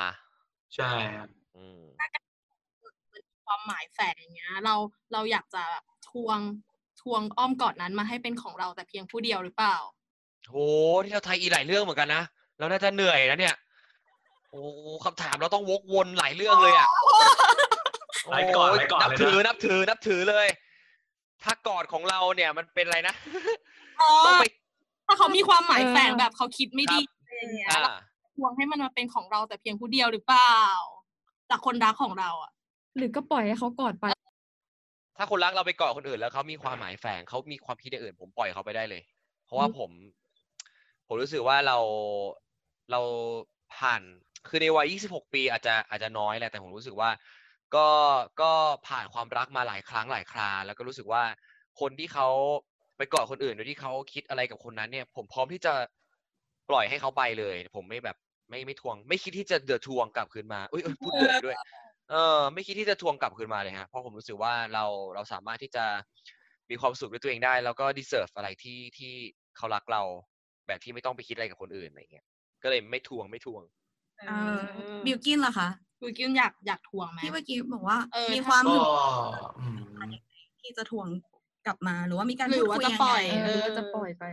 [0.74, 1.82] ใช่ครับอืม
[3.46, 4.74] ความหมายแฝงอย่างเงี้ย เรา
[5.12, 6.38] เราอยากจะแบบทวง
[7.02, 9.76] ทวงอ้อมกอดนั้นมาให้เป็นของเราแต่เพียงผู้เดียวหรือเปล่า
[10.48, 10.56] โห
[11.04, 12.22] ที่เราไทยอีหลายเรื่องเหมือนกันนะ
[12.58, 13.56] เราน่าจะเหนื่อยนะเนี่ย
[14.50, 14.62] โอ้
[15.04, 16.88] คำถามเราต้องวกวนหลายเรื่องเลยอะ
[18.30, 20.46] ไล่ก่อนโยไล่ก่อนนับเลยถือนะนับถือนับถือเลย
[21.44, 23.14] ถ้ากอดของเราเนี่ยมันเป็นอะไรนะ
[24.00, 24.44] อ๋อต้องไป
[25.06, 27.90] ถ้าเขามีความหมายแฝงเออแบบเขาคิดไม่ดีครับอะไรอย่างเงี้ยอ่าเรา
[28.36, 30.56] ทวงให้มันมาเป็นของเราแต่เพียงผู้เดียวหรือเปล่า
[31.50, 32.52] จากคนรักของเราอะ
[32.96, 34.06] หรือก็ปล่อยให้เขากอดไป
[35.16, 39.02] ถ้าคนรักเราไปกอดคนอื่นแล้วเขามีความหมายแฝงเขามีความคิดอย่างอื่น ผมปล่อยเขาไปได้เลย
[39.44, 39.90] เพราะว่าผม
[41.06, 41.78] ผมรู้สึกว่าเรา
[42.90, 43.00] เรา
[43.76, 44.02] ผ่าน
[44.48, 47.10] คือในวัย 26 ปีอาจจะอาจจะน้อยแหละแต่ผมรู้สึกว่า
[47.76, 47.88] ก็
[48.40, 48.52] ก็
[48.88, 51.22] ผ่านความรักมาหลายครั้งหลายครา แล้วก็รู้สึกว่า
[51.80, 52.28] คนที่เขา
[52.96, 55.72] ไปกอดคนอื่นโดยที่เขาคิดอะไรกับคนนั้นเนี่ย ผมพร้อมที่จะ
[56.70, 58.16] ปล่อยให้เขาไปเลย ผมไม่แบบ
[58.48, 61.56] ไม่ไม่ทวง ไม่คิดที่จะเดือดทวงกลับคืนมาอุ้ยเอ้ยพูดเดือดด้วย
[62.10, 64.84] เออ ไม่คิดที่จะทวงกลับคืนมาเลยฮะเพราะผมรู้สึกว่าเรา
[65.14, 65.84] เราสามารถที่จะ
[66.70, 69.12] มีความสุขด้วยตัวเองได้ แล้วก็ deserve อะไรที่ที่
[69.56, 70.02] เขารักเรา
[70.66, 72.26] แบบที่ไม่ต้องไปคิดอะไรกับคนอื่นอะไรเงี้ย
[72.62, 73.62] ก็เลยไม่ทวงไม่ทวง
[74.28, 74.58] เออ
[75.06, 75.68] บิวกินล่ะคะ
[76.00, 78.84] บิวกินอยากอยากทวงไหมที่เมื่อกี้บอกว่าเออ มีถ้าความก็ถึง
[79.58, 79.78] อืม
[80.60, 81.06] ที่จะทวง
[81.66, 84.24] กลับมาหรือว่ามีการหรือพูดว่าคุยจะยังปล่ไงอย เออก็จะปล่อยไป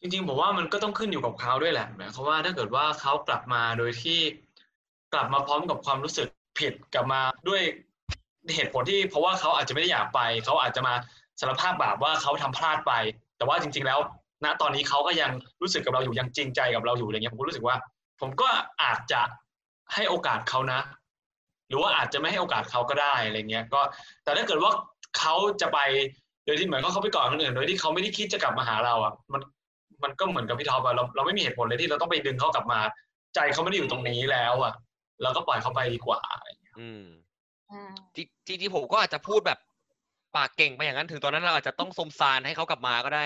[0.00, 4.18] จริงๆผมว่ามันก็ต้องขึ้นอยู่กับเขาด้วยแหละหมายความว่าถ้าเกิดว่าเขากลับมาโดยที่
[5.14, 7.62] กลับมาพร้อมกับความรู้สึกผิดกลับมาด้วย
[8.54, 10.94] เหตุผลที่เพราะว่าเขาอาจจะไม่ได้อยากไป เขาอาจจะมา
[11.40, 12.92] สารภาพบาปว่าเขาทำพลาดไป
[13.36, 13.98] แต่ว่าจริง ๆ แล้ว
[14.44, 15.30] ณตอนนี้เขาก็ยัง
[15.62, 17.76] รู้สึกกับเราอยู่ยังจริงใจกับเราอยู่อะไรเงี้ยผมก็รู้สึกว่า
[18.20, 18.48] ผมก็
[18.82, 19.20] อาจจะ
[19.94, 20.80] ให้โอกาสเขานะ
[21.68, 23.80] หรือว่าอาจจะไม่ให้โอกาสเขาก็ได้อะไรเงี้ยก็
[24.24, 24.72] แต่ถ้าเกิดว่า
[25.18, 25.78] เขาจะไป
[26.44, 29.40] โดยที่เหมือนเขาเขาไปก่อนคนอื่นโดยที่เขาไม่ได้คิดจะกลับมาหาเราอะมัน
[30.02, 32.80] มันก็เหมือนกับพี่ท็อปอะเราเราไม่มีเหตุผลเลยที่เราต้องไปดึงเขากลับมา
[33.34, 34.72] ใจเขาไม่ได้อยู่ตรงนี้แล้วอะ
[35.22, 37.04] เราก็ปล่อยเขาไปดีกว่าอะไรเงี้ยอืม
[38.16, 39.58] จริจริงๆผมก็อาจจะพูดแบบ
[40.36, 43.24] ปากเก่งไปอย่างนั้นถึงตอนนั้นเราอาจจะต้องสมซานให้เขากลับมาก็ได้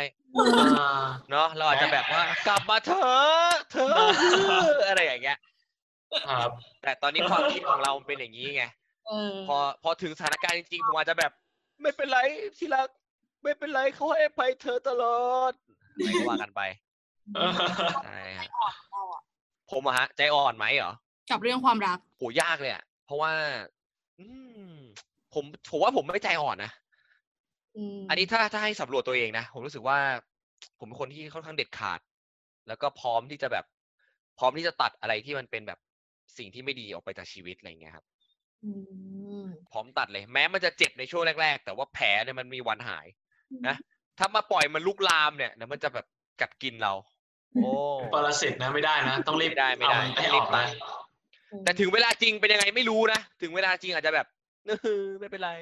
[0.59, 3.95] อ่าเนาะเราอาจจะแบบว่ากลับมาเถอะเธอ
[4.89, 5.39] อะไรอย่างเงี้ย
[6.29, 6.51] ครับ
[6.83, 8.65] แต่ตอนนี้ความคิดของเรามันเป็นอย่างนี้ไง
[9.09, 11.33] เออพอพอถึงสถานการณ์จริงๆผมอาจจะแบบ
[11.83, 12.19] ไม่เป็นไร
[12.59, 12.89] ที่รัก
[13.43, 15.53] ไม่เป็นไรเขาให้อภัยเธอตลอด
[15.95, 16.61] อะไรก็ว่ากันไป
[18.05, 18.49] ใช่ฮะ
[19.71, 20.93] ผมอะฮะ ใจอ่อนไหมเหรอ
[21.31, 23.33] กับเรื่องความรักโหยากเลยอะเพราะว่า
[24.21, 24.27] อื
[24.69, 24.71] ม
[25.35, 26.71] ผมผมว่าผมไม่ใจอ่อนนะ
[28.09, 29.99] อันนี้ถ้าถ้าให้สำรวจตัวเองนะผมรู้สึกว่า
[30.79, 32.01] ผมเป็นคนที่ค่อนข้างเด็ดขาด
[32.69, 33.65] แล้วก็พร้อมที่จะแบบ
[34.39, 35.79] พร้อมที่จะตัดอะไรที่มันเป็นแบบ
[36.37, 38.07] สิ่งที่ไม่ดีออกไปจากชีวิตอะไรอย่างเงี้ยครับ
[38.65, 38.73] อื
[39.43, 43.07] มพร้อมตัดเลย แม้มันจะเจ็บในช่วงแรก ๆ แต่ว่าแผลเนี่ยมันมีวันหาย
[43.69, 43.77] นะ
[44.19, 46.07] ถ้ามาปล่อยมันลุกลามเนี่ยเดี๋ยวมันจะแบบ
[46.41, 46.93] กัดกินเรา
[47.55, 47.71] โอ้
[48.15, 50.69] ปรสิตนะไม่ได้นะ ต้องรีบไม่ได้ไม่ได้เอาให้ต้องอรีอบกตันะด
[51.65, 54.27] แต่ถึงเวลาจริงเป็นยังไงไม่รู้นะถึงเวลาจริงอาจจะแบบ
[54.67, 55.53] เออไม่เป็นไร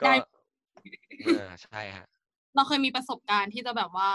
[0.00, 0.16] ก็ได้
[1.24, 2.06] เออใช่ฮะ
[2.54, 4.10] เราเคยมีประสบการณ์ที่จะแบบว่า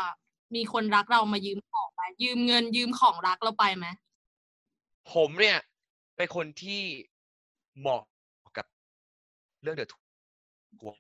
[0.55, 3.87] มีคนรักเรามายืมของไปยืมเงินยืมของรักเราไปไหม
[5.13, 5.57] ผมเนี่ย
[6.17, 6.81] เป็นคนที่
[7.79, 8.03] เหมาะ
[8.57, 8.65] กับ
[9.61, 9.95] เรื่องเดือดท
[10.85, 10.95] วง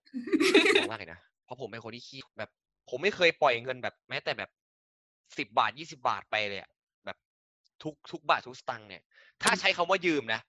[0.89, 2.49] มากเลยนะเพราะผมเป็นคนที่ขี้แบบ
[2.89, 4.49] ผมไม่เคยปล่อยเงินแบบ แม้แต่แบบ
[5.37, 6.69] สิบบาทยี่สิบาทไปเลยอะ
[7.05, 7.17] แบบ
[7.83, 9.03] ทุกทุกบาททุกสตังค์เนี่ย
[9.43, 10.41] ถ้าใช้คำว่ายืมนะ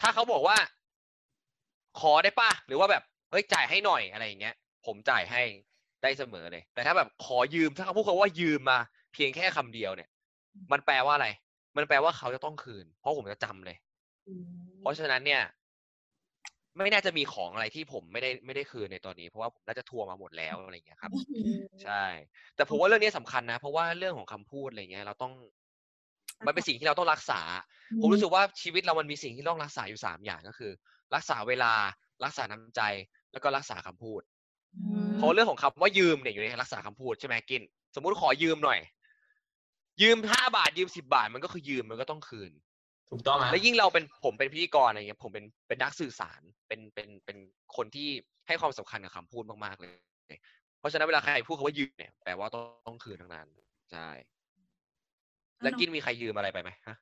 [0.00, 0.56] ถ้าเขาบอกว่า
[2.00, 4.54] ขอได้ป่ะหรือว่าแบบเฮ้ยจ่ายให้หน่อยอะไรอย่างเงี้ย
[4.86, 5.42] ผมจ่ายให้
[6.02, 8.78] ได้เสมอเลย แต่ถ้าแบบขอยืมถ้าเขาพูดคำว่ายืมมา
[9.12, 10.08] เพียงแค่คำเดียวเนี่ย
[10.72, 11.28] มันแปลว่าอะไร
[11.76, 13.76] มันแปลว่าเขาจะต้องคืน เพราะผมจะจำเลย
[14.80, 15.42] เพราะฉะนั้นเนี่ย
[16.76, 21.10] ไม่น่าจะมีของอะไรที่ผมไม่ได้ไม่ได้คืนในตอนนี้ เพราะว่าผมน่าจะทวงมาหมดแล้วอะไรอย่างเงี้ยครับ
[21.82, 22.04] ใช่
[22.56, 25.32] แต่ผมว่าเรื่องนี้สำคัญนะ เพราะว่าเรื่องของคำพูดอะไรเงี้ย เราต้อง
[26.46, 27.40] มันเป็นสิ่งที่เราต้องรักษา
[28.00, 30.72] ผมรู้สึกว่าชีวิตเรามันมีสิ่งที่ต้องรักษาอยู่สามอย่างก็คือ
[31.14, 31.72] รักษาเวลา
[32.24, 32.80] รักษาน้ำใจ
[33.32, 34.20] แล้วก็รักษาคำพูด
[35.16, 37.62] เพราะเรื่องของคำว่ายืมเนี่ยอยู่ในรักษาคำพูดใช่ไหมกิน
[37.94, 38.78] สมมุติขอยืมหน่อย
[40.02, 42.52] ยืมห้าบาทยืมสิบาท มันก็คือยืมมันก็ต้องคืน
[43.10, 47.36] ถูกต้องฮะแล้วยิ่งเราเป็นผมเป็นพิธีกรอะไรเงี้ยผมเป็นเป็นนักสื่อสารเป็นเป็นเป็น
[47.76, 48.08] คนที่
[48.46, 49.94] ให้ความสำคัญกับคำพูดมากๆเลย
[50.78, 53.46] เพราะฉะนั้นเวลาใครพูดคำว่ายืมเนี่ยแปลว่าต้องต้องคืนทั้งนั้น
[53.92, 54.08] ใช่
[55.62, 56.96] แล้วกินมีใครยืมอะไรไปไหมฮะ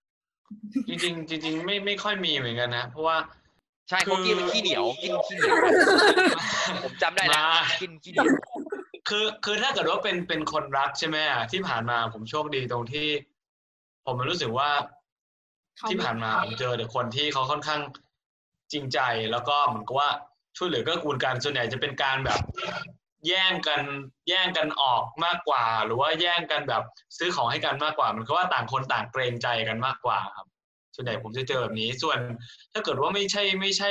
[0.88, 3.16] จริงๆจริงๆไม่ไม่ค่อยมีเหมือนกันนะเพราะว่า
[3.88, 5.57] ใช่เพราะกินมันขี้เหนียวกินขี้เหนียว
[6.85, 8.26] ผมจำได้แล้วมากินขี้เหนียว
[9.08, 13.08] คือคือถ้าเกิดว่าเป็นเป็นคนรักใช่ไหมอะที่ผ่านมาผมโชคดีตรงที่
[14.06, 14.70] ผมรู้สึกว่า
[15.76, 17.80] เขาที่ผ่านมาผมเจอแต่คนที่เขาค่อนข้าง
[18.72, 18.98] จริงใจ
[19.32, 20.10] แล้วก็เหมือนกับว่า
[20.56, 22.40] ช่วยเหลือเกื้อกูลกันส่วนใหญ่จะเป็นการแบบ
[23.26, 23.82] แย่งกัน
[24.28, 26.82] แย่งกันออกมากกว่า หรือว่าแย่งกันแบบ
[27.18, 30.46] ซื้อของให้กันมากกว่าเหมันก็ว่าต่างคนต่างเกรงใจกันมากกว่าครับ
[30.94, 32.18] ส่วนใหญ่ผมจะเจอแบบนี้ ส่วน
[32.72, 33.90] ถ้าเกิดว่าไม่ใช่ไม่ใช่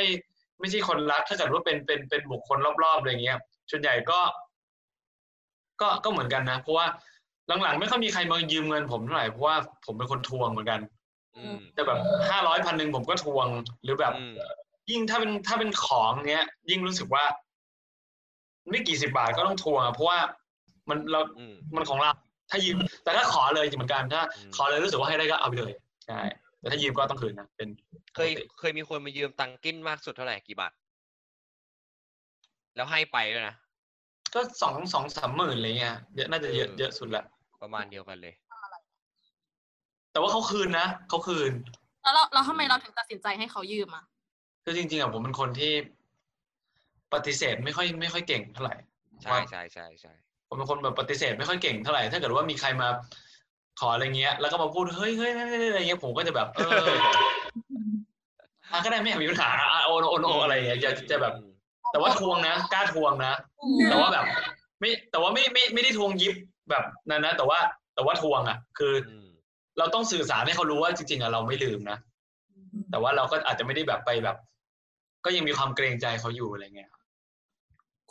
[0.60, 3.40] ไม่ใช่คนรักถ้าเกิดว่าเป็นเป็นเป็นบุคคลรอบๆอะไรเงี้ย
[3.72, 4.20] ส่วนใหญ่ก็
[5.84, 6.86] ก็ก็เหมือนกันนะเพราะว่า
[7.64, 10.80] หลังๆ ไม่ค่อยมีใครมายืมเงินผมเท่าไหร่เพราะว่าผมเป็นคนทวงเหมือนกัน
[11.36, 13.48] อืมแต่แบบห้าร้อยพันหนึ่งผมก็ทวง
[13.84, 14.34] หรือแบบอืม
[14.90, 17.24] ยิ่งถ้าเป็นถ้าเป็นของเนี้ย ยิ่งรู้สึกว่า
[18.70, 20.20] ไม่กี่สิบบาทก็ต้องทวงอะเพราะว่า
[20.90, 22.12] มันเราอืมมันของเรา
[22.50, 25.74] ถ้ายืม แต่ถ้าขอเลยเหมือนกัน ถ้าอืมขอเลยรู้สึกว่าให้ได้ก็เอาไปเลย
[26.08, 26.22] ใช่
[26.60, 27.70] แต่ถ้ายืมก็ต้องคืนนะ เป็น
[28.16, 30.74] เคยปกติเคยมีคนมายืมตังค์กินมากสุดเท่าไหร่ กี่บาท
[32.76, 33.56] แล้วให้ไปด้วยนะ
[34.34, 37.24] ก็สองสองสามหมื่นอะไรเงี้ยเยอะน่าจะเยอะเออเยอะสุดละ
[37.62, 38.34] ประมาณเดียวกันเลย
[40.12, 41.52] แต่ว่าเขาคืนนะเขาคืน
[42.04, 44.04] แล้วเราเราทำไมเราถึงตัดสินใจให้เขายืมอะ
[44.64, 45.74] คือจริง ๆอะผมเป็นคนที่
[47.14, 48.76] ปฏิเสธไม่ค่อยไม่ค่อยเก่งเท่าไหร่
[49.24, 50.14] ใช่ใช่ใช่ใช่
[50.48, 52.88] ผมเป็นคนแบบปฏิเสธไม่ค่อยเก่งเท่าไหร่ ถ้าเกิดว่ามีใครมา
[53.80, 56.90] ขออะไรเงี้ย แล้วก็มาพูดเฮ้ยเฮ้ยเฮ้ยเฮ้ยอะไรเงี้ยผมก็จะแบบเออ
[58.72, 61.34] อะก็ได้ไม่มีปัญหาอะโอนโอนโอนอะไรเงี้ยจะจะแบบ
[61.94, 63.34] แต่ว่าทวงนะกล้าทวงนะ
[63.90, 64.26] แต่ว่าแบบ
[64.80, 66.34] ไม่แต่ว่าไม่ไม่ไม่ได้ทวงยิบ
[66.70, 67.60] แบบนั้นนะ แต่ว่า
[67.96, 69.28] แต่ว่าทวงอะ คืออืม
[69.78, 71.98] เราต้องสื่อสารให้เขารู้ว่าจริงๆอะเราไม่ลืมนะ
[72.92, 74.38] แต่ว่าเราก็อาจจะไม่ได้แบบไปแบบ
[75.26, 76.92] ก็ยังมีความเกรงใจเขาอยู่อะไรเงี้ย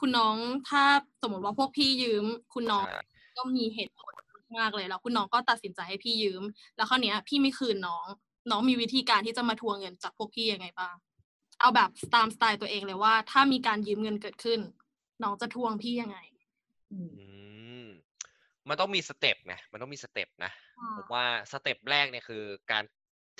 [0.00, 0.36] คุณน้อง
[0.68, 0.82] ถ้า
[1.22, 3.00] สมมติว่าพวกพี่ยืม คุณน้องใช่
[3.36, 4.12] ก็มีเหตุผล
[4.58, 6.42] มากเลยแล้วคุณน้องก็ตัดสินใจให้พี่ยืม
[6.76, 8.06] แล้วคราวเนี้ย พี่ไม่คืนน้อง
[8.50, 10.94] น้องมีวิธีการที่จะมาทวงเงินจากพวกพี่ยังไงบ้าง
[11.62, 14.60] เอาแบบตามสไตล์ตัวเองเลยว่า ถ้ามีการยืมเงินเกิดขึ้น
[15.22, 16.18] น้องจะทวงพี่ยังไง
[16.92, 16.98] อื
[17.82, 17.86] ม
[18.68, 20.52] มันต้องมี step ไงมันต้องมี step นะ
[20.96, 22.84] ผมว่า step แรกเนี่ยคือการ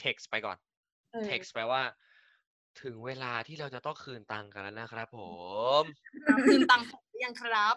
[0.02, 0.56] text ไปก่อน
[1.12, 1.82] เออ text แปลว่า
[2.82, 5.20] ถึงเวลาที่เราจะต้องคืนตังค์กันแล้วนะครับ ผ
[5.82, 5.84] ม
[6.46, 7.74] คืนตังค์ผมหรือยังครับ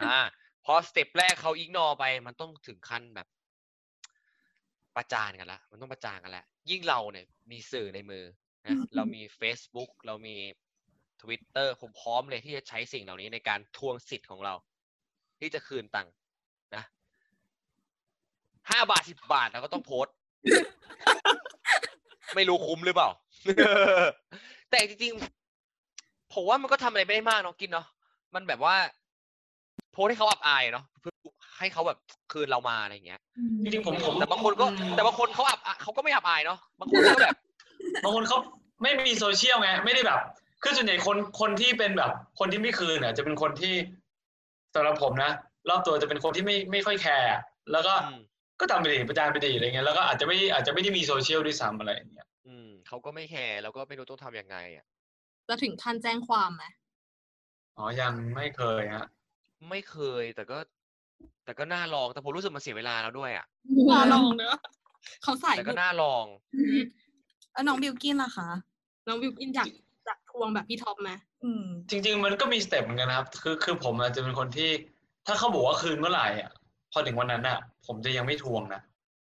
[0.00, 0.18] อ่า
[0.64, 3.28] พอสเต็ปแรกเขาอิกนอไป มันต้องถึงขั้นแบบ
[4.96, 8.24] ประจานกันละมันต้องประจานกันละยิ่งเราเนี่ย มีสื่อในมือ
[8.64, 10.36] นะเรามี Facebook เรามี
[11.22, 14.54] Twitter ผมพร้อมเลยที่จะใช้สิ่งเหล่านี้ในการทวงสิทธิ์ของเรา
[15.40, 16.12] ที่จะคืนตังค์
[16.74, 16.84] นะ
[18.70, 20.14] ห้าบาทสิบบาทเราก็ต้องโพสต์
[22.34, 23.08] ไม่รู้คุ้มหรือเปล่า
[24.70, 27.86] แต่จริงๆผมว่ามันก็ทำอะไรไม่ได้มากเนาะกินเนาะ
[28.34, 28.76] มันแบบว่า
[29.92, 31.14] โพสต์ให้เขาอับอายเนาะเพื่อ
[31.58, 31.98] ให้เขาแบบ
[32.32, 33.20] คืนเรามาอะไรอย่างเงี้ย
[33.62, 34.64] จริงๆผมผมแต่บางคนก็
[34.96, 37.36] แต่บางคนเขาอับอายเขาก็ไม่อับอายเนาะบางคนก็แบบ
[38.04, 38.38] บางคนเขา
[38.82, 40.20] ไม่มีโซเชียลไง ไม่ได้แบบ
[40.62, 43.74] คือส่วนใหญ่คนคนที่เป็นแบบ คนที่ไม่คืนอะจะเป็นคนที่
[44.74, 45.30] สำหรับผมนะ
[45.68, 47.40] รอบตัวจะเป็นคนที่ไม่ไม่ค่อยแคร์อะ
[47.72, 48.18] แล้วก็อืม
[48.60, 54.86] ก็ทำไปดีประจานไปดีอะไรเงี้ยแล้วก็อาจจะไม่อาจจะไม่ได้มีโซเชียลด้วยซ้ำอะไรอย่างเงี้ยอืมเขาก็ไม่แคร์แล้วก็ไม่รู้ต้องทำยังไงอะ
[55.48, 56.64] จะถึงขั้นแจ้งความไหม
[57.78, 59.06] อ๋อยังไม่เคยฮะ
[59.70, 60.58] ไม่เคยแต่ก็
[61.44, 63.46] แต่ก็น่าลองแต่ผมรู้สึกมันเสียเวลาแล้วด้วยอะ
[63.92, 64.58] น่าลองเนอะ
[65.22, 66.24] เขาใส่แต่ก็น่าลอง
[67.54, 68.48] แล้วน้องบิวกินล่ะคะ
[69.06, 69.68] น้องบิวกินอยาก
[70.06, 71.10] อยากทวงแบบพี่ท็อปไหม
[71.44, 74.70] อืม จริง ๆ มันก็มี step เหมือนกันนะครับ คือคือผมอาจจะเป็นคนที่
[75.26, 76.50] ถ้าเขาบอกว่าคืนเมื่อไหร่อะ
[76.92, 78.80] พอถึงวันนั้นอะ ผมจะยังไม่ทวงนะ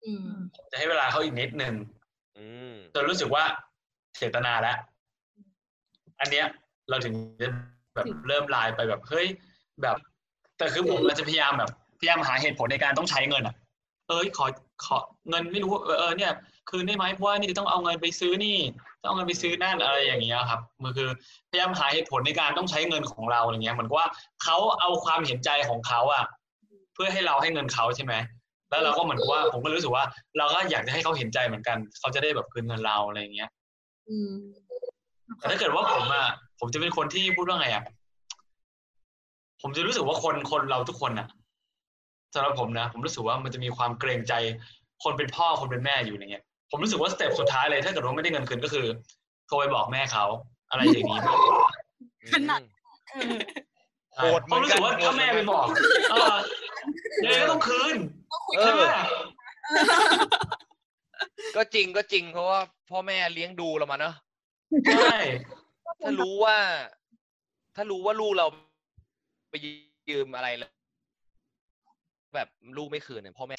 [0.04, 1.74] อืม ผมจะให้เวลาเขาอีกนิดนึง
[2.38, 3.44] อืมจนรู้สึกว่า
[4.16, 4.76] เจตนาแล้ว
[6.20, 6.46] อันเนี้ย
[6.88, 7.48] เราถึงจะ
[7.94, 9.26] แบบเริ่มไลน์ไปแบบเฮ้ย
[9.82, 9.96] แบบ
[10.58, 13.54] แต่คือผมอาจจะพยายามแบบพยายามหาเหตุผลในการต้องใช้เงินอะ
[14.08, 14.46] เอ้ยขอ
[14.85, 16.32] ขอเงินไม่รู้เออเออเนี่ย
[16.70, 18.59] คืนได้ไหมเพราะว่านี่ต้องเอาเงินไปซื้อนี่
[19.05, 21.09] ต้องเอาเงินไปซื้อนั่นอะไรอย่างเงี้ยครับมันคือ
[21.51, 24.09] พยายามหาเหตุผลในการต้องใช้เงินของเราอย่างเงี้ยเหมือนกับว่า
[24.42, 26.25] เขาเอาความเห็นใจของเขาอะ
[26.94, 28.14] เพื่อให้เราให้เงินเขาใช่ไหม
[28.70, 30.05] แล้วเราก็เหมือนกับว่าผมก็รู้สึกว่า
[30.38, 33.51] เราก็อยากจะให้เขาเห็นใจเหมือนกัน เขาจะได้แบบคืนเงินเราอะไรอย่างเงี้ย
[34.09, 34.35] อืม
[35.38, 36.27] แต่ถ้าเกิดว่าผมอะ
[36.61, 37.85] ผมจะเป็นคนที่พูดว่าไงอะ
[39.62, 41.27] ผมจะรู้สึกว่าคนคนเราทุกคนอะ
[42.35, 44.35] สำหรับผมนะผมรู้สึกว่ามันจะมีความเกรงใจ
[45.03, 48.87] คนเป็นพ่อคนเป็นแม่อยู่อย่างเงี้ย ผมรู้สึกว่าสเต็ปสุดท้ายเลยถ้าเกิดว่าไม่ได้เงินคืนก็คือ
[49.46, 50.24] โทรไปบอกแม่เขา
[50.70, 51.70] อะไรอย่างนี้มากกว่า
[52.32, 52.62] ขนาด
[53.14, 53.37] อืม
[54.16, 55.66] โหดเหผมืมอนรู้กัสึนกว่าถ้าแม่ไปบอก
[56.11, 56.37] เออ
[57.24, 57.96] ยังไงก็ต้องคืน
[58.56, 58.96] เอใช่ไหมอ
[61.56, 64.14] ก็จริงก็จริงเพราะว่าพ่อแม่เลี้ยงดูเรามาเนอะ
[64.94, 65.16] ใช่
[66.02, 66.56] ถ้ารู้ว่า
[67.76, 68.46] ถ้ารู้ว่าลูกเรา
[69.50, 69.54] ไป
[70.11, 70.70] ยืมอะไรแล้ว
[72.35, 73.56] แบบลูกไม่คืนเนี่ยพ่อแม่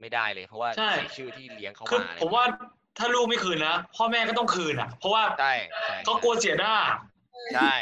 [0.00, 2.44] ไม่ได้เลย เพราะว่าใช่เสียชื่อที่เลี้ยงเขาคือมาอะไรผมว่า
[2.98, 6.74] ถ้าลูกไม่คืนนะพ่อแม่ก็ต้องคืนอะ เพราะว่าใช่ใช่เขากลัวเสียหน้า
[7.54, 7.74] ใช่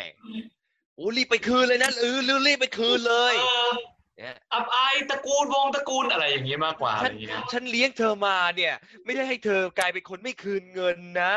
[0.96, 3.70] โอ้รีบไปคืนเลยนะเออรีบไปคืนเลยเออ
[4.18, 8.74] เนี่ยอับอายตระกูลวงตระกูลอะไรอย่างนี้มากกว่าอะไรฉันอย่างเงี้ย ฉันเลี้ยงเธอมาเนี่ย
[9.04, 11.32] ไม่ได้ให้เธอกลายเป็นคนไม่คืนเงินนะ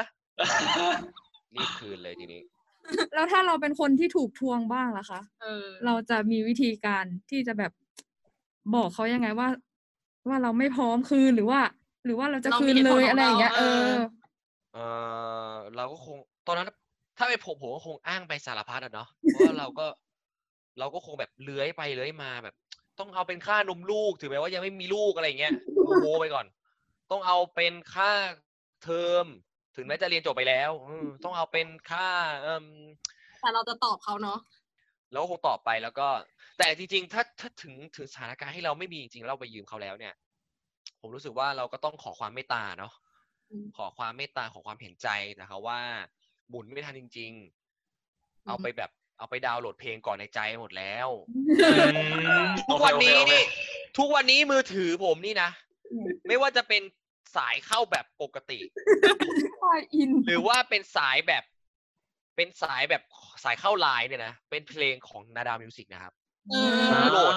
[1.56, 2.42] รีบคืนเลยทีนี้
[3.14, 7.72] แล้วถ้าเราเป็นคนที่ถูกทวงบ้างล่ะคะ เออ เราจะมีวิธีการที่จะแบบ
[8.76, 9.48] บอกเขายังไงว่า
[10.30, 11.60] ว่าเราไม่พร้อมคืนหรือว่า
[12.06, 13.96] หรือว่าเราจะเราคืมีนเหตุเลผลยของอะไรอย่างเงี้ยเราเอเอออ
[14.74, 14.80] เอ
[15.52, 16.68] อเราก็คงตอนนั้น
[17.18, 19.86] ถ้าเป็นผมผมก็คงอ้างไปสารพัดอะเนาะเพราะว่าเราก็
[20.80, 22.56] เราก็คงแบบเลื้อยไปเลื้อยมาแบบ
[23.00, 26.46] ต้องเอาเป็นค่านมลูกถึงแม้ว่ายังไม่มีลูกอะไรอย่างเงี้ยโอ้โหไปก่อน
[27.12, 28.12] ต้องเอาเป็นค่า
[28.84, 29.26] เทอม
[29.76, 32.08] ถึงแม้จะเรียนจบไปแล้วอืมต้องเอาเป็นค่า
[32.42, 32.66] เอ่ม
[33.42, 34.40] แต่เราจะตอบเขาเนาะ
[35.12, 36.08] แล้วก็คงตอบไปแล้วก็
[36.60, 40.14] แต่จริงๆ ถ้าถ้าถึงถึงสถานการณ์ที่เราไม่มีจริงๆ เราไปยืมเขาแล้วเนี่ย
[41.02, 42.94] ผมรู้สึกว่าเราก็ต้องขอความเมตตาเนาะ
[43.52, 45.80] อืมขอความเมตตาขอความเห็นใจนะครับว่า
[46.50, 47.32] หมุนไม่ทันจริง
[47.90, 51.10] ๆ เอาไปแบบเอาไปดาวน์โหลดเพลงกอดในใจหมดแล้ว
[52.70, 53.44] ทุกวันนี้โอเคโอเคนี่
[53.98, 55.50] ทุกวันนี้มือถือผมนี่นะ
[56.28, 56.82] ไม่ว่าจะเป็น
[57.36, 58.60] สายเข้าแบบปกติ
[59.96, 61.44] อินหรือว่าเป็นสายแบบ
[62.36, 63.02] เป็นสายแบบ
[63.44, 66.54] สายเข้าไลน์เนี่ยนะเป็นเพลงของ Nadao Music นะครับเอ ผ
[66.94, 67.34] มอโหลด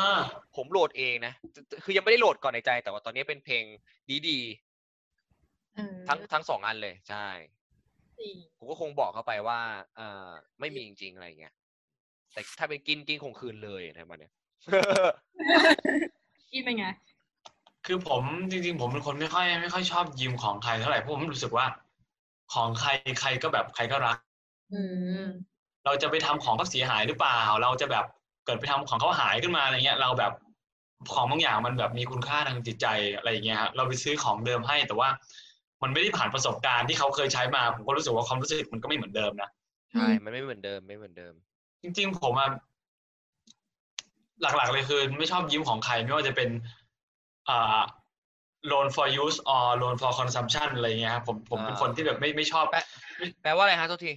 [0.56, 1.34] ผมโหลดเองนะ
[1.84, 3.64] คือยังไม่ได้โหลดกอดในใจ แต่ว่าตอนนี้เป็นเพลง
[4.28, 4.38] ดี
[5.74, 7.26] เออๆทั้งทั้งสองอันเลยใช่
[8.58, 9.58] ผมก็คงบอกเขาไปว่า
[9.96, 10.28] เอ่อ
[10.60, 11.54] ไม่มีจริงๆอะไรอย่างเงี้ย
[12.32, 14.32] แต่ถ้าเป็นกินกินคงคืนเลยนะมันเนี่ย
[16.52, 16.86] กินเป็นไง
[17.86, 21.66] คือผมจริง ๆ ผมเป็นคนไม่ค่อยไม่ค่อยชอบยืมของใครเท่าไหร่เพราะผมรู้สึกว่า
[22.54, 24.18] ของใครใครก็แบบใครก็รัก
[24.72, 24.82] อื
[25.22, 25.24] ม
[25.84, 28.06] เราจะไปทำของเขาเสียหายหรือเปล่า เราจะแบบ
[28.44, 30.32] เกิดไปทำของเขาหายขึ้นมาอะไรเงี้ย เราแบบ
[31.12, 35.08] ของบางอย่างมันแบบมีคุณค่าทางจิตใจอะไรอย่างเงี้ยฮะเราไปซื้อของเดิมให้ แต่ว่า
[35.82, 39.50] มันไม่ได้ผ่านประสบการณ์ที่เขาเคยใช้มา ผมก็รู้สึกว่าความรู้สึกมันก็ไม่เหมือนเดิมนะ
[39.92, 41.34] ใช่มันไม่เหมือนเดิมไม่เหมือนเดิม
[41.82, 42.50] จริง ๆ ผมอะ
[44.42, 46.48] หลักๆเลยคือไม่ชอบยืมของใครไม่ว่าจะเป็น
[47.48, 47.80] อ่า
[48.70, 52.80] loan for use or loan for consumption อะไรเงี้ยครับผมผมเป็นอ่าคนที่แบบไม่ไม่ชอบแปล
[53.42, 54.12] แปลว่าอะไรฮะทุกที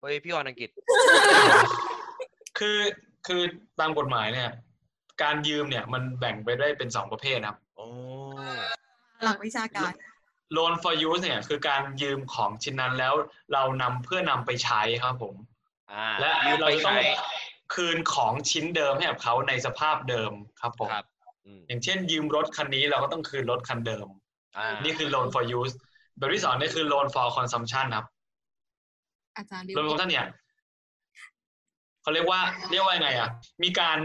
[0.00, 0.68] เฮ้ยพี่ออนอังกฤษ
[2.58, 2.78] คือ
[3.26, 3.42] คือ
[3.80, 4.50] ตามกฎหมายเนี่ย
[5.22, 7.86] การยืมเนี่ยมันแบ่งไปได้เป็นสองประเภทนะครับโอ้
[9.24, 9.92] หลักวิชาการ
[10.56, 13.14] loan for use เนี่ยคือการยืมของชิ้นนั้นแล้ว
[13.52, 15.34] เรานำเพื่อนำไปใช้ครับผม
[15.92, 17.14] อ่าและยืมเราไปจะต้องใช้
[17.74, 21.06] คืนของชิ้นเดิมให้กับเขาในสภาพเดิมครับผมครับ
[21.46, 24.06] อืมอย่างเช่น ยืมรถคันนี้เราก็ต้องคืนรถคันเดิม
[24.58, 25.74] อ่านี่คือ loan for use
[26.18, 28.06] แบบที่สองนี่คือ loan for consumption ครับ
[29.36, 30.26] อาจารย์ดิว loan for consumption เนี่ย
[32.06, 32.40] เขาเรียกว่า
[32.70, 33.30] เรียกว่ายังไงอะ
[33.62, 33.96] มีการ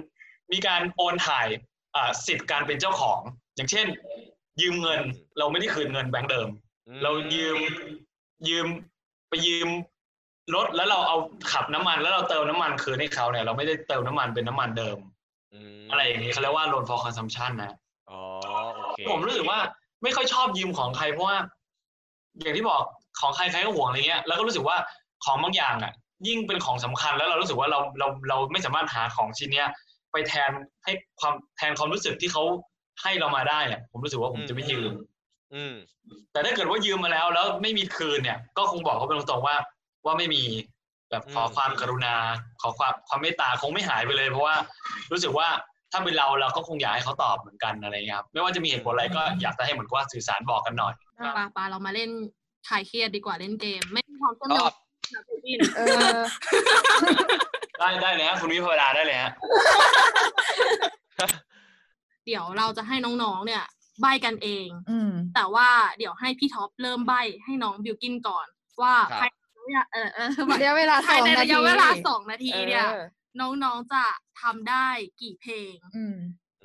[0.52, 1.48] มีการโอนถ่าย
[1.96, 3.20] อ่าสิทธิ์การเป็นเจ้าของ
[3.56, 3.86] อย่างเช่น
[4.62, 5.02] ยืมเงิน
[5.38, 6.48] เราไม่ได้คืนเงินแบงก์เดิม
[6.88, 7.58] อืมเรายืม
[8.48, 8.66] ยืม
[9.30, 9.68] ไปยืม
[10.56, 11.18] รถแล้วเราเอา
[11.52, 14.98] ขับน้ำมัน แล้วเราเติมน้ำมันคืนให้เขาเนี่ย เราไม่ได้เติมน้ำมันเป็นน้ำมันเดิม
[15.82, 17.72] มอะไรอย่างนี้เขาเรียกว่า loan for consumption นะ
[18.10, 18.20] อ๋อ
[18.76, 19.60] โอเคผมรู้สึกว่า
[20.04, 21.38] ไม่ค่อยชอบยืมของใครเพราะว่า
[22.42, 22.82] อย่างที่บอก
[23.20, 24.78] ของใครใครก็ห่วงอะไรเงี้ย แล้วก็รู้สึกว่า
[25.26, 25.94] ของบางอย่างอะ
[26.28, 29.68] ยิ่งเป็นของสำคัญแล้วเรารู้สึกว่าเราเราเราไม่สามารถหาของชิ้นเนี้ย
[30.12, 30.52] ไปแทน
[30.84, 32.44] ให้ความแทนความรู้สึกที่เขา
[33.02, 34.92] ให้เรามาได้อะผมรู้สึกว่าผมจะไม่ยืม
[35.54, 35.76] อืม
[36.32, 39.56] แต่ถ้าเกิดว่ายืมมาแล้ว แล้วไม่มีคืนเนี่ย ก็คงบอกเขาไปตรงๆว่า
[40.06, 40.44] ว่าไม่มี
[41.10, 42.16] แบบขอความกรุณา
[42.62, 44.56] ขอความความเมตตาคงไม่หายไปเลย เพราะว่า
[45.12, 45.48] รู้สึกว่า
[45.92, 50.94] ถ้าเป็นเราเราก็คงอยากให้เขาตอบเหมือนกันอะไรเงี้ยครับไม่ว่าจะมีเหตุผลอะไรก็อยากจะให้เหมือนกับว่าสื่อสารบอกกันหน่อย
[51.38, 52.10] ปาปาเรามาเล่น
[52.70, 54.74] คลายเครียดดีกว่าเล่นเกม ไม่มีความสตนุอกบ
[55.16, 55.82] นะพี่บินเอ
[56.16, 56.20] อ
[57.80, 59.32] ได้ได้เลยฮะคุณวิภาวดาได้เลยฮะ
[62.26, 63.64] เดี๋ยวเราจะให้น้องๆ เนี่ย
[64.02, 67.14] ใบกันเอง อืม แต่ว่าเดี๋ยวให้พี่ท็อปเริ่มใบ
[67.46, 68.48] ให้น้องบิวกินก่อน
[68.82, 70.30] ว่าครับ ภายในระยะเออเออ
[70.62, 73.02] ระยะเวลาสภายองในนาระทียะเวลาสองนาทีเนี่ย ออ
[73.42, 74.04] น้องๆจะ
[74.42, 74.88] ทำได้
[75.22, 76.18] กี่เพลง อืม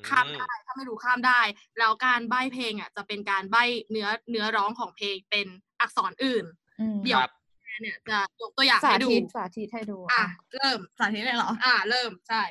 [0.08, 1.40] ข้ามได้ถ้าไม่รู้ข้ามได้
[1.78, 5.46] แล้วการใบ้เพลงอะจะเป็นการใบ้เนื้อเนื้อร้องของเพลงเป็น
[5.80, 6.44] อักษรอื่น
[6.80, 7.32] อืม เดี๋ยวครับ
[7.80, 12.42] เนี่ยจะยกตัวอย่างให้ดูสาธิตให้ดูอะ เริ่ม สาธิตเลยเหรออะเริ่มใช่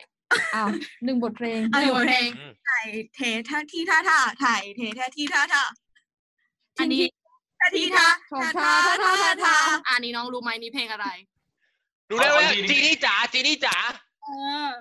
[0.56, 0.64] อ้า
[1.06, 5.64] หนึ่งบทเพลงหนึ่งบทเพลง อืถ่ายเทท่าที่ท่าท่าถ่ายเทท่าที่ท่าท่า
[6.80, 7.04] อันนี้
[7.60, 8.72] ท่าที่ท่าท่าท่า
[9.04, 9.56] ท่าท่าท่า
[9.90, 11.08] อันนี้น้องรู้ไหมนี่เพลงอะไร
[12.10, 12.32] รู้แล้ว
[12.70, 13.76] จีนี่จ๋าจีนี่จ๋า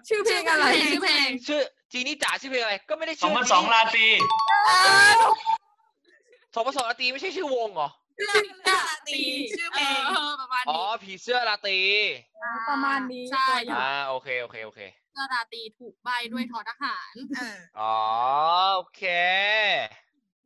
[0.09, 4.07] ชื่อเพลงอะไรชื่อเพลง ชื่อจีนี่จ๋าชื่อเพลงอะไรก็ไม่ได้ชื่อสองพันสองราตี
[6.55, 8.33] สองพันสองราตีไม่ใช่ชื่อวงเหรอ ชื่อ
[8.69, 9.23] ราตรี
[9.57, 11.79] ชื่อเพลงเออประมาณอ๋อนี้ผีเสื้อราตรี
[12.69, 14.81] ประมาณนี้ใช่ตัวอย่าง อ่าโอเคโอเคโอเค
[15.13, 17.97] เสื้อราตรีถูกใบด้วยทอทหาร เอออ๋อ
[18.77, 19.03] โอเค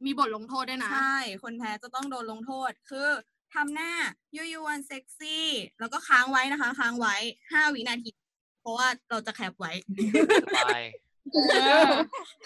[0.05, 3.09] มีบทลงโทษด้วยนะ ใช่คนแพ้จะต้องโดนลงโทษคือ
[3.55, 3.93] ทำหน้า
[4.37, 5.47] ยูยูวันเซ็กซี่
[5.81, 7.17] แล้วก็ค้างไว้นะคะ ค้างไว้
[7.53, 8.11] ห้าวินาที
[8.63, 9.73] เพราะว่าเราจะแคปไว้
[10.43, 10.81] สบาย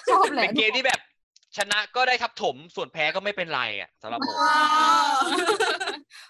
[0.08, 1.00] ชอบแหเป็ละนเกมที่แบบ
[1.56, 4.36] ชนะก็ได้ทับถมส่วนแพ้ก็ไม่เป็นไรอะสำหรับผม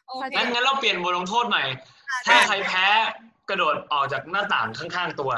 [0.07, 1.65] โอเคงั้นงั้นเราเปลี่ยนบทลงโทษใหม่
[2.27, 2.87] ถ้าใครแพ้
[3.49, 5.31] กระโดดออกจากหน้าต่างข้างๆตัว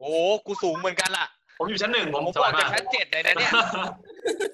[0.00, 0.12] โอ้
[0.46, 1.26] กูสูงเหมือนกันล่ะ
[1.58, 3.52] ผมอยู่ชั้นหนึ่งผมผมสบอบากยจากมากชั้นเจ็ดเลยนะเนี่ย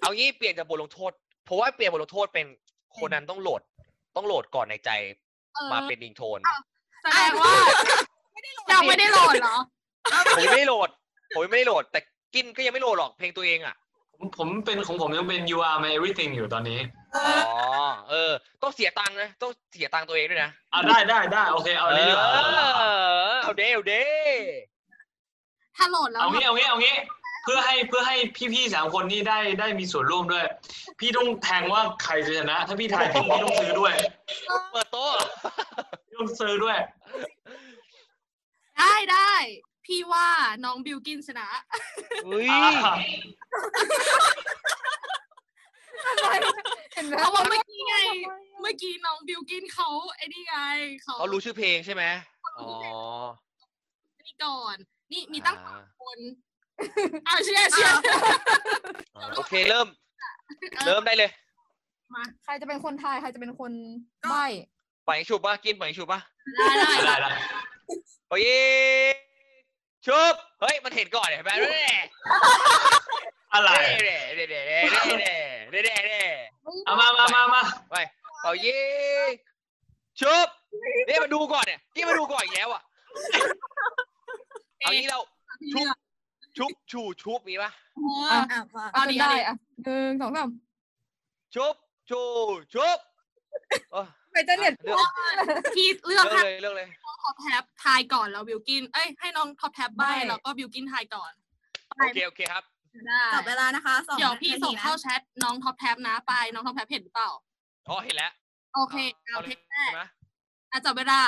[0.01, 1.12] เอางี้เปลี่ยนจากบทลงโทษ
[1.44, 2.46] เพราะว่าเปลี่ยนบทลงโทษเป็น
[2.98, 3.62] คนนั้นต้องโหลด
[4.16, 4.90] ต้องโหลดก่อนในใจ
[5.55, 6.38] เออมาเป็นดิงโทน
[7.03, 7.53] แสดงว่า
[8.70, 9.57] ยังไม่ได้โหลดเหรอ
[10.37, 10.88] ผมยังไม่ได้โหลด
[11.35, 12.01] ผมยังไม่ได้โหลดแต่
[12.35, 13.77] กินก็ยังไม่โหลดหรอกเพลงตัวเองอะ
[14.16, 16.81] ผมผมเป็นของผมยังเป็น you are my everything อยู่ตอนนี้
[17.16, 17.57] อ๋อ
[18.11, 22.38] เออ ต้องเสียตังค์นะ ต้องเสียตังค์ตัวเองด้วยนะอะได้ได้ได้โอเคเอาอันนี้ดีกว่าเอ
[23.33, 24.05] อเอาเด้เอาเด้
[25.77, 26.97] ถ้าโหลดแล้วเอางี้เอางี้เอางี้
[27.45, 28.16] เพื่อให้เพื่อให้
[28.55, 30.45] พี่ๆสามคนนี้ได้ได้มีส่วนร่วมด้วย
[31.01, 33.95] พี่ต้องแทงว่าใครจะชนะ ถ้าพี่ทายผิดพี่ต้องซื้อด้วย
[34.73, 35.12] เปิดโต๊ะ
[36.07, 36.77] พี่ต้องซื้อด้วย
[38.79, 39.33] ได้ได้
[39.87, 40.27] พี่ว่า
[40.64, 41.49] น้องบิวกินชนะ
[42.27, 42.95] อุ้ยอะ
[46.95, 47.97] เห็นไหมเพราะว่าเมื่อกี้ไง
[48.61, 50.57] เมื่อกี้น้องบิวกินเขาไอ้นี่ไง
[51.03, 52.05] เขาเขารู้ชื่อเพลงใช่ไหม
[52.59, 52.68] อ๋อ
[54.27, 54.77] นี่ก่อน
[55.12, 56.18] นี่มีตั้งอ่าคน
[57.27, 57.95] อ่าเชียร์เชียร์
[59.16, 59.87] อ่าโอเคเริ่ม
[60.87, 61.31] เริ่มได้เลย
[62.14, 63.73] มาใครจะเป็นคนทายใครจะเป็นคน
[64.31, 64.35] ใบ
[65.07, 66.21] ปล่อยให้ฉุบป่ะกินปล่อยให้ฉุบป่ะ
[66.57, 67.31] ได้ได้ได้ได้
[68.31, 68.62] ปล่อยยิ
[69.12, 69.14] ง
[70.06, 71.80] ชุบเฮ้ยมันเห็นก่อนเห็นไหมเด้
[73.52, 73.70] อะไร
[74.04, 74.78] เด้เด้เด้เด้
[75.72, 76.22] เด้เด้เด้
[76.84, 77.96] เอามามามามาไป
[78.42, 78.80] เอายิ
[79.28, 79.30] ง
[80.20, 80.46] ชุบ
[81.08, 82.82] นี่มาดูก่อนเนี่ยนี่มาดูก่อนอีกแล้วอะ
[84.78, 85.20] เอางี้เรา
[85.74, 85.86] ชุบ
[86.56, 87.70] ชุบชูชุบมีปะ
[88.30, 88.40] อะ
[88.94, 90.48] อะได้อะหนึ่งสองสาม
[91.54, 91.74] ชุบ
[92.10, 92.20] ชู
[92.74, 92.98] ชุบ
[94.33, 95.09] ไปจะเน็ตเลือก
[95.77, 96.88] พี่เลืเลืออกกให้เลยเลือกเลย
[97.23, 101.33] ท็อปแท็บทายก่อนแล้วบิวกิน เอ้ยให้น้องท็อปแท็บใบแล้วก็บิวกินทายก่อน
[101.88, 102.64] โอเคโอเคครับ
[103.07, 107.31] ได้จับเวลานะคะสองเดี๋ยวพี่นาทีส่งนะเข้าแชทน้องท็อปแท็บนะไปน้องท็อปแท็บเห็นหรือเปล่า
[107.88, 108.33] อ๋อเห็นแล้ว
[108.75, 110.05] โอเคเอาเอาเลเพลยงแรกใช่ไหม
[110.71, 111.21] อะจับเวลา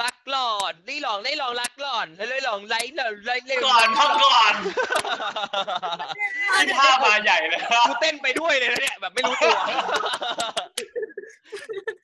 [0.00, 4.54] รัก หลอนได้ลองได้ลองรักหลอนแล้วเลยลองไลค์เลยไลค์เลยก่อนพักก่อน
[6.66, 9.58] ที่ท่ามาใหญ่เลยกูเต้นไปด้วยเลยนะเนี่ยแบบไม่รู้ตัว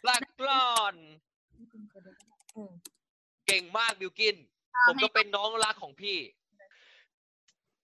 [0.09, 0.94] รักหลอน
[3.46, 4.37] เก่งมากบิวกิน
[4.87, 6.18] ผมก็เป็นน้องรักของพี่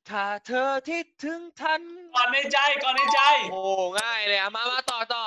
[0.08, 1.82] ถ้าเธอคิดถึงทัน
[2.16, 3.20] ก่อนในใจก่อนในใจ
[3.52, 3.60] โอ้
[4.00, 5.24] ง่ายเลยอะมามาต่อต่อ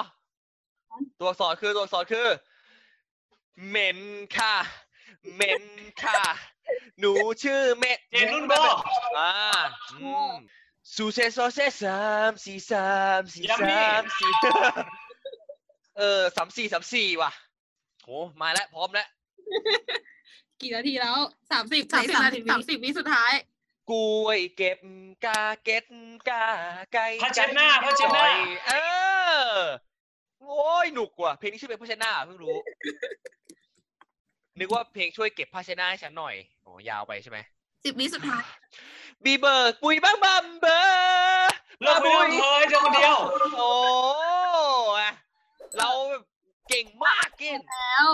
[1.20, 2.28] ตัวอักษรคือตัวอักษรคือ
[3.68, 4.00] เหม็น
[4.38, 4.56] ค่ะ
[5.36, 5.64] เหม็น
[6.04, 6.24] ค่ะ
[7.00, 7.14] หนู
[7.44, 8.54] ชื่อเม็ดเจนนุ่นโบ
[9.18, 9.32] อ่า
[10.02, 10.32] อืม
[10.96, 14.32] สูเซโซเซสามสี่สามสี่ยัมมี่สามสี่
[15.98, 17.32] เออสามสี่สามสี่ว่ะ
[18.04, 18.10] โห
[18.42, 19.08] มาแล้ว พร้อมแล้ว
[20.62, 21.18] กี่นาทีแล้ว
[21.52, 23.34] สามสิบใช่สามสิบนาที30สามสิบวิสุดท้าย
[23.92, 24.80] กล้วยเก็บ
[25.26, 25.86] กาเก็ต
[26.30, 26.44] กา
[26.94, 28.36] ไก่ผ้าเช็ดหน้าผ้าเช็ดหน้าจอย
[28.68, 28.74] เอ
[29.48, 29.52] อ
[30.42, 32.58] โอ้ยหนุกว่ะเพลงนี้ชื่อเพลงผ้าเช็ดหน้าเพิ่งรู้
[34.60, 37.38] นึกว่าเพลงช่วยเก็บผ้าเช็ดหน้าให้ฉันหน่อยโอ้ยาวไปใช่ไหม
[37.84, 38.44] สิบวิสุดท้าย
[39.24, 43.16] บีเบิร์กปุยบ้างบัมเบอร์เลิกไม่ต้องเคยเจอคนเดียว
[43.58, 43.72] โอ้
[45.00, 45.12] อะ
[45.78, 46.24] เราแบบ
[46.70, 48.08] เก่งมากกินแล้ว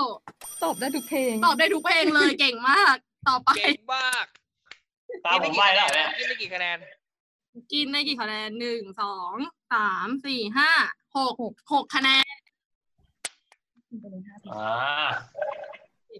[0.64, 2.96] ตอบได้ทุกเพลง ตอบได้ทุกเพลงเลยเก่งมาก
[3.28, 4.26] ต่อไป เก่งมาก
[5.26, 6.78] ตามผมไปแล้วเนี่ยกินได้กี่คะแนน
[7.72, 9.36] กินได้กี่คะแนนหนึ่งสอง
[9.74, 10.72] สามสี่ห้า
[11.18, 11.34] หก
[11.74, 12.36] หกคะแนน
[14.54, 15.08] อ่า
[15.53, 15.53] เ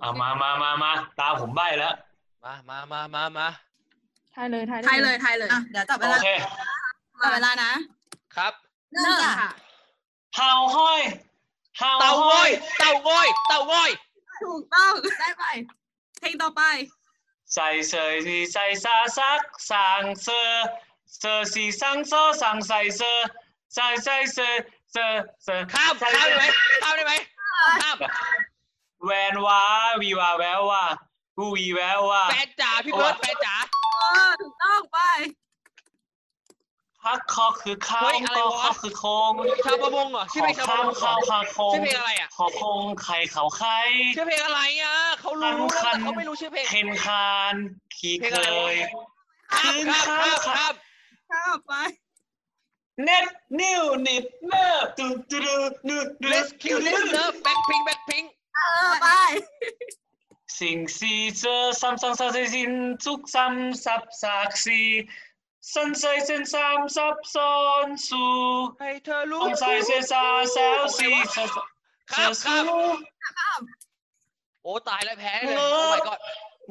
[0.02, 1.96] อามามามามาตามผมใบแล้ว
[2.44, 3.48] มามามามามา
[4.36, 6.30] ทายเลยทายทายเลยทายเลยอะเดี๋ยวจับเวโอลาเค
[7.22, 7.72] จับเวลานะ
[8.36, 8.54] ครับ
[8.92, 9.52] เริ่มเริ่มจ้ะค่ะ
[10.36, 11.02] เห่าห้อย
[11.78, 13.92] เห่าเต่าห้ง้ออยย เต่าง้อยเต่าง้อย
[14.44, 15.44] ถูกต้อง ได้ไป
[16.20, 16.62] เพลงต่อไป
[17.54, 20.42] ใส่เสยที่ใส่ซาซักสั่งเซอ
[21.20, 23.14] เซอสีสังโซสั่งใส่เซอ
[23.74, 24.54] ใส่ใส่เซอ
[24.92, 25.06] เซอ
[25.44, 26.46] เซอข้ามใส่ข้ามเซได้อไหม
[26.84, 27.14] ข้ามได้ไหม
[27.82, 27.98] ข้าม
[29.06, 29.62] แวนวา
[30.02, 30.86] วีวาแววว่า
[31.38, 33.56] กูวีแววว่าแฟนจ๋าพี่เบิร์ดแฟนจ๋า
[34.00, 35.00] เออถูกต้องไป
[37.04, 39.32] พักคอคือข้าเฮ้วยอะไรก็วะข้อคือโคง
[39.66, 43.80] ชาวประมงเหรอชื่อเพลงชาวประมงเหรข้าอวข้าวโคงชื่อเพลงอะไรอะขอคงไข่เขาไข่
[44.16, 47.56] ชื่อเพลงอะไรอะเขารู้คัแต่นเขาไม่รู้ชื่อเพลงเคนคาน
[47.98, 48.76] ขี่เพลงเคอะไรวะย
[49.54, 50.74] คข้ามข้ามข้ามข้าม
[51.32, 51.74] ข้ามไป
[53.04, 53.26] เน็ต
[53.60, 55.56] นิวนิดเนอร์ตูตูดู
[55.88, 58.26] ดูดู Let's kill this love Blackpink Blackpink
[58.56, 59.08] เออไป
[60.60, 62.72] สิ่งสีเจอซ้ำซ้ำซ้ำสิ้น
[63.04, 64.80] ทุกซ้ำซับซากสี
[65.74, 68.34] สันใสเส้นซ้ำซับซ้อนสู่
[68.80, 70.24] ให้เธอรู้ต้องใส่เสียซา
[70.54, 71.46] แซวสีเธอ
[72.12, 72.60] ข้ามสู้
[73.40, 73.62] ข้าม
[74.64, 76.20] โอ้ตายแล้วแพ้เลยเอโอ้อ my god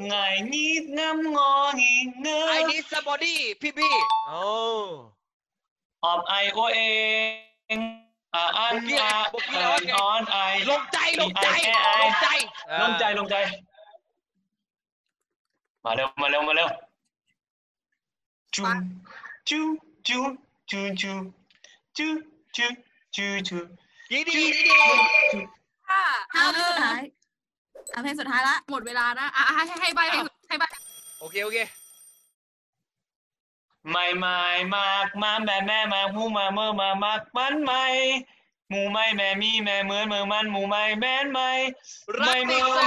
[0.09, 0.14] ไง
[0.53, 3.95] นิดงามงองีเงอ I need somebody พี่พี่
[4.28, 4.41] โอ้
[6.05, 6.80] ออบไอโอเอ
[7.76, 7.78] ง
[8.35, 10.37] อ่าอันเมื่อกี้อ่าเมื่อกี้เอิเอานไงออนไอ
[10.70, 12.26] ลงใจลงใจไอ้ไอ้ลงใจ
[12.83, 13.37] ลงใจลงใจ
[15.85, 16.68] มาเร็วมาเร็วมาเร็ว
[18.55, 18.62] จู
[19.49, 19.61] จู
[20.09, 20.18] จู
[20.70, 21.12] จูจู
[21.97, 22.07] จู
[22.57, 22.66] จู
[23.16, 23.59] จูจู
[24.11, 24.74] ดีดีดีดี
[25.89, 26.03] ค่ะ
[26.35, 27.03] ห้าเพลงสุดท้าย
[27.95, 30.18] อะเพลงสุดท้ายละหมดเวลานะอะให้ให้ใบให้
[30.49, 30.64] ให้ใบ
[31.20, 31.59] โอเคโอเค
[33.91, 34.41] ไม่ไม่
[34.74, 37.85] มากมาแม่แม่มาหูมาเมื่อมามากมันไม่
[38.68, 41.51] หมูไม่แม่มีแม่เหมือนเมื่อมันหมูไม่แม่นไม่
[42.20, 42.78] รัไม่กเมื่ติอดแส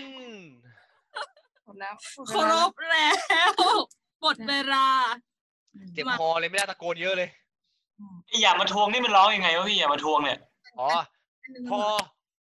[0.00, 0.02] น
[1.64, 3.06] หมดแล้วหมดเคเวาลารพแล้
[3.50, 3.52] ว
[4.20, 4.86] หมดเวลา
[5.94, 7.28] เจ็บคอเลยไม่ได้ตะโกนเยอะเลย
[8.42, 10.38] อย่ามาทวงนี่มันร้องยังไงวะพี่อย่ามาทวงเนี่ย
[10.78, 10.88] อ๋อ
[11.70, 11.80] พอ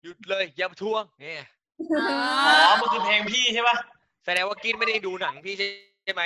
[0.02, 1.44] หยุดเลยอย่ามาทวงเนี่ย
[2.48, 3.76] อ๋อมันคือเพลงพี่ใช่ปะ
[4.24, 6.22] แสดงว่ากินไม่ได้ดูหนังพี่ใช่ไหม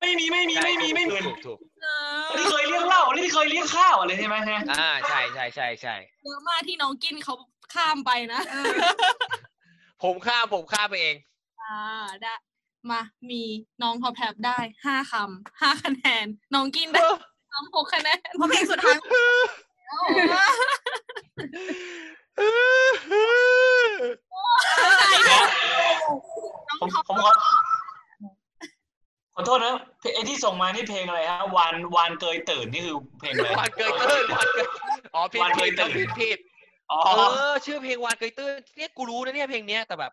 [0.00, 1.86] ไม่มีไม่มีไม่มีไม่มีถูกถูกเอ
[2.24, 5.94] อนี่เคยเลี้ยงเหล้านี่เคยเลี้ยงข้าวอะไรใช่ไหมฮะอ่าใช่ใช่ใช่ใช่
[6.24, 7.34] เยอะมากที่น้องกินเขา
[7.74, 8.40] ข้ามไปนะ
[10.02, 11.16] ผมข้ามผมข้ามไปเอง
[11.60, 11.78] อ่า
[12.22, 12.34] ได้
[12.90, 13.42] มามี
[13.82, 17.02] น้องท็อปแท็บได้ห้าคำห้าคะแนน น้องกินได้
[17.50, 18.96] สามหกคะแนนเพราะเพลงสุดท้าย
[26.80, 27.30] ผมผมขอ
[29.34, 34.66] ขอโทษนะเพลงไอ้ที่ส่งมานี่เพลงอะไรฮะวานวานเกยตื่นนี่คือเพลงอะไรวานเกยตื้นวานเกย
[35.14, 36.38] อ๋อผิดวานเกผิยดตื้นผิดผิด
[36.90, 36.98] อ๋อ
[37.32, 40.12] เออชื่อเพลงวานเกยตื้นเนี่ยกูรู้นะเนี่ยเพลงเนี้ยแต่แบบ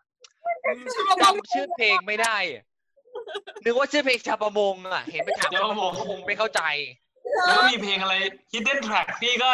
[1.22, 2.64] จำชื่อเพลงไม่ได้อะ
[3.64, 6.62] นึกว่าชื่อเพลงชาวประมงอะ เห็นไปถามชาวประมงคงไม่เข้าใจ
[7.44, 8.14] แล้วก็มีเพลงอะไร
[8.52, 9.50] Hidden Track พี่ก็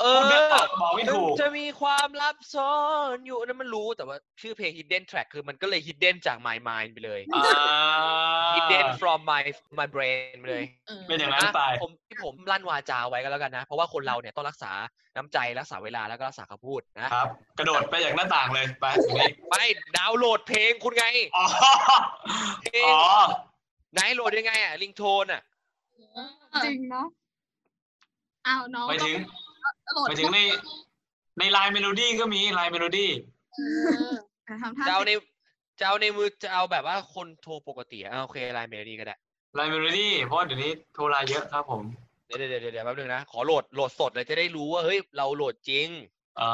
[0.00, 2.74] เอพูดไม่อออกบอกไม่ถูกจะมีความลับซ้อ
[3.14, 7.44] นอยู่นั่นมันรู้แต่ว่าชื่อเพลง hidden track คือมันก็เลย hidden จาก my mind ไปเลยอ่า
[8.54, 9.42] hidden from my
[9.78, 14.72] my brain ไปเลยเออเป็นอย่างนั้นไปอะผมที่ผมลั่นวาจาไว้ก็แล้วกันนะ เพราะว่าคนเราเนี่ยต้องรักษา
[15.16, 19.54] น้ำใจรักษาเวลาแล้วก็รักษาคำพูดนะครับ กระโดดไปจากหน้าต่างเลยไปทีนี้ไป
[19.98, 21.04] ดาวน์โหลดเพลงคุณไง
[21.36, 21.44] อ๋อ
[22.62, 23.00] เพลงอ๋อ
[23.94, 25.42] ไหนโหลดยังไงอะลิงโทนอะ
[26.64, 27.06] จริงเนาะ
[28.46, 29.16] อ้าวน้องไปถึง
[29.47, 30.40] โหลดไปถึงใน
[31.38, 33.10] ในไลน์เมโลดี้ก็มีไลน์เมโลดี้
[33.54, 33.60] เอ
[34.10, 34.14] อ
[34.48, 35.10] อะทำท่าจะเอาใน
[35.78, 39.16] จะเอาในมือจะเอาแบบว่าคนโทรปกติอะโอเคไลน์เมลนี่ก็ได้
[39.56, 41.82] ไลน์เมโลดี้เพราะว่าเดี๋ยวนี้โทรไลน์เยอะครับผม
[42.26, 45.88] เดี๋ยวเดี๋ยวเดี๋ยวเดี๋ยวแป๊บนึงนะขอโหลดโหลดสดเลยจะได้รู้ว่าเฮ้ยเราโหลดจริง
[46.40, 46.50] อ่า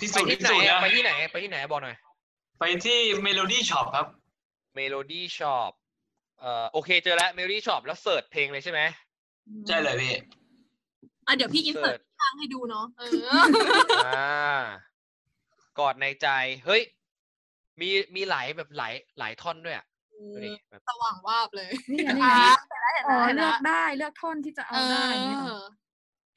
[0.00, 1.96] พิไปสูจน์ที่พิไหนสูจน์อะนะไปที่ไหนไปที่ไหนบอกหน่อย
[2.58, 4.06] ไปที่เมโลดี้ช็อปครับ
[4.78, 5.72] Melody Shop
[6.40, 8.80] เอ่อโอเคเจอแล้ว Melody Shop แล้วเสิร์ชเพลงเลยใช่ไหม
[9.66, 10.14] ใช่เลยพี่
[11.26, 13.10] อะเดี๋ยวพี่อินเสิร์ตเสิร์ชทางให้ดูเนาะเออ
[14.06, 14.60] อ่า
[15.78, 16.28] กอดในใจ
[16.66, 16.82] เฮ้ย
[17.80, 19.86] มีมีหลายแบบหลายหลายท่อนด้วยอะ
[20.32, 25.64] ดูดิแบบสว่างวาบเลยนี่ไงนี่อ่าไงเห็นอ๋แล้วเห็นอเลืแล้อวกได้เลือกท่อนที่จะเอาเอได้อย่างเงี้ยเหรออ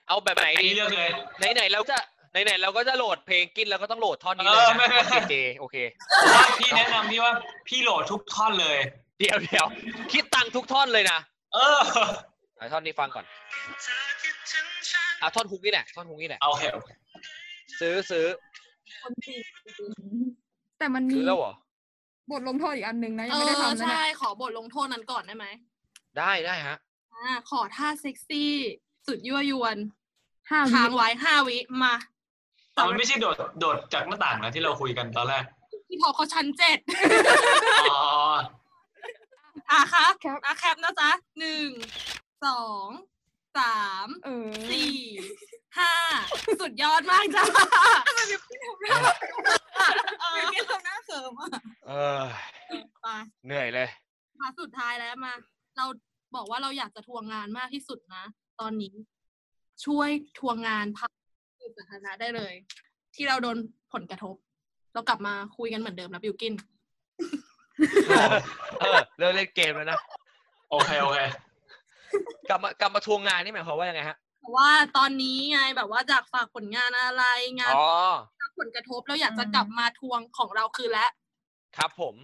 [0.07, 1.97] เอาแบบไหนอันดีนี้เลือกเลยไหนไหนเราจะ
[2.31, 5.77] ไหนไหนเราก็จะโหลดเพลงกินเราก็ต้องโหลดท่อนนี้เอเลยอไม่นะไม่ท่อนเจเจโอเค
[6.21, 7.33] ผมว่าพี่แนะนำพี่ว่า
[7.67, 8.77] พี่โหลดทุกท่อนเลย
[9.19, 9.65] เดี๋ยวเดี๋ยว
[10.11, 11.19] คิดตังค์ทุกท่อนเลยนะ
[11.53, 11.81] เออ
[12.57, 13.25] เอาท่อนนี้ฟังก่อน
[15.19, 16.89] เอาท่อนฮุกนี่แหละท่อนฮุกนี่แหละเอาโอเค
[17.79, 18.25] ซื้อซื้อ
[20.77, 21.53] แต่มันมีซื้อแล้วเหรอ
[22.31, 25.45] บทลงโทษอีกอันหนึ่งนะเอยังไม่ได้อทำนะใช่เนี่ยขอบทลงโทษนั้นก่อนได้ไหม
[26.17, 26.77] ได้ได้ฮะ
[27.13, 28.51] อ่าขอท่าเซ็กซี่
[29.07, 29.77] สุดยั่วยวน
[30.49, 31.93] ห้าวิค้างไว้ห้าวิมา
[32.73, 35.43] แต่มันไม่ใช่โดดโดดจากหน้าต่างนะที่เราคุยกันตอนแรก
[35.87, 36.79] พี่พอเขาชั้นเจ็ด
[37.91, 38.05] อ๋อ
[39.71, 41.67] อะครับครับ อะแคปนะจ๊ะหนึ่ง
[42.45, 42.87] สอง
[43.57, 44.93] สามเออสี่
[45.77, 45.93] ห้า
[46.61, 47.43] สุดยอดมากจ้า
[50.21, 51.49] เออพี่ทำหน้าเขิมอะ
[51.87, 51.91] เอ
[52.21, 52.23] อ
[53.01, 53.07] ไป
[53.45, 53.87] เหนื่อยเลย
[54.39, 55.33] มาสุดท้ายแล้วมา
[55.77, 55.85] เรา
[56.35, 58.23] บอกว่าเราอยากจะทวงงานมากที่สุดนะ
[58.59, 58.93] ตอนนี้
[59.85, 61.09] ช่วยทวงงานพัก
[61.77, 62.53] สาธารณะได้เลย
[63.15, 63.57] ที่เราโดน
[63.93, 64.35] ผลกระทบ
[64.93, 66.53] เรากลับมาคุยกันเหมือนเดิมนะบิวกิน
[68.79, 69.99] เออเลิกเล่นเกมแล้วนะ
[70.69, 71.17] โอเค โอเค
[72.49, 77.23] กลับมากลับมาทวงงานนี่หมายความว่ายังไงฮะเพราะว่าตอนนี้ไงแบบว่าจากฝากผลงานอะไร
[77.59, 77.87] งานอ๋อ
[78.41, 81.09] รับผลกระทบเราอยากจะกลับมาทวงของเราคืนแล้ว
[81.77, 82.15] ครับผม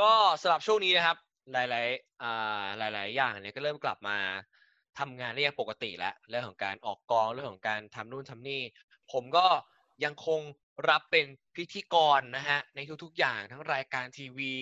[0.00, 0.10] ก็
[0.42, 1.16] สำหรับช่วงนี้นะครับ
[1.52, 4.16] หลายๆอ่าหลาย ๆ อย่างเนี่ยก็เริ่มกลับมา
[4.98, 8.62] ทำงานได้อย่างปกติแล้วเรื่องของการออกกองเรื่องของการทำนู่นทำนี่
[9.12, 9.46] ผมก็
[10.04, 10.40] ยังคง
[10.90, 11.26] รับเป็น
[11.56, 14.54] พิธีกรนะฮะในทุกๆอย่างทั้งรายการทีวี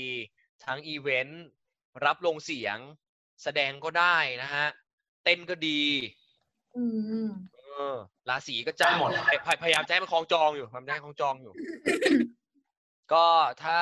[0.65, 1.45] ทั้งอีเวนต์
[2.05, 2.79] รับลงเสียง
[3.43, 4.67] แสดงก็ได้นะฮะ
[5.25, 5.83] เต้นก็ดี
[6.77, 6.85] อื
[7.27, 7.61] มเอ
[7.95, 7.97] อ
[8.29, 11.53] ราศีก็จ้างได้หมดพยพยพยายามจะให้มันคล้องจองอยู่พยายามจะให้คล้องจองอยู่
[13.13, 13.27] ก็
[13.65, 13.79] ถ้า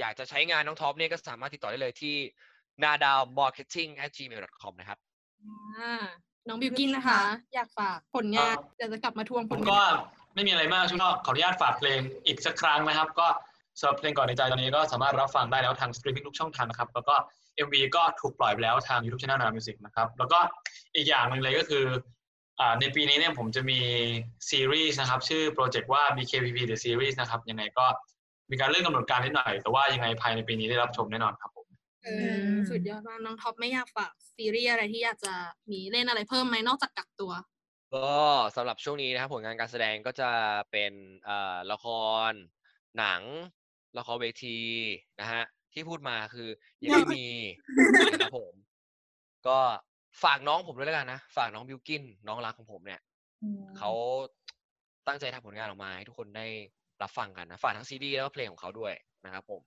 [0.00, 2.16] อยากจะใช้งานน้องท็อปเนี่ยก็สามารถติดต่อได้เลยที่
[2.82, 4.98] nadao marketing at gmail com นะครับ
[5.42, 6.02] อ่า
[6.48, 7.20] น้องบิวกินนะคะ
[7.54, 9.92] อยากฝากผลงานครับเดี๋ยวจะกลับมาทวงผผลมงาก็น
[10.34, 13.26] ไม่มีอะไรมากช่วงนอกขออนุญาตฝากเพลงอีกสักครั้งนะครับ ก็
[13.78, 17.14] สำหรับเพลงกอดในใจตอนนี้ก็สามารถรับฟังได้แล้วทางสตรีมมิ่งทุกช่องทางนะครับ แล้วก็
[17.66, 20.38] MV ก็ถูกปล่อยไปแล้วทาง YouTube Channel Nadao Music นะครับ แล้วก็
[20.96, 21.86] อีกอย่างหนึ่งเลยก็คือ
[22.60, 23.80] อ่าในปีนี้เนี่ยผมจะมี
[24.50, 27.84] ซีรีส์นะครับ ชื่อโปรเจกต์ว่า BKPP The Series นะครับ ยังไงก็
[28.50, 31.66] มีการเลื่อนกำหนดการนิดหน่อย แต่ว่ายังไงภายในปีนี้ได้รับชมแน่นอนครับผม
[32.04, 32.08] เอ
[32.50, 35.34] อสุดยอดมากน้องท็อปไม่อยากฝากซีรีส์อะไรที่อยากจะ
[35.70, 37.32] มีเล่นอะไรเพิ่มไหมนอกจากกักตัว
[37.94, 38.12] ก็
[38.56, 40.30] สำหรับช่วงนี้นะครับผลงานการแสดงก็จะ
[40.70, 40.92] เป็น
[41.24, 41.86] เอ่อละค
[42.28, 42.32] ร
[42.98, 43.22] หนัง
[43.98, 44.60] ละครเวที
[45.20, 45.42] นะฮะ
[45.74, 46.48] ที่พูดมาคือ
[46.82, 47.26] ยังไม่มี
[48.12, 48.54] นะครับผม
[49.48, 49.58] ก็
[50.24, 53.00] ฝากน้องผมด้วยแล้วกันนะ ฝากน้องบิวกินน้องรักของผมเนี่ย
[53.78, 53.90] เขา
[55.06, 56.46] ตั้งใจทำผลงานออกมาให้ทุกคนได้
[57.02, 58.92] รับฟังกันนะฝากทั้งซีดีแล้วก็เพลงของเขาด้วย
[59.24, 59.60] นะครับผม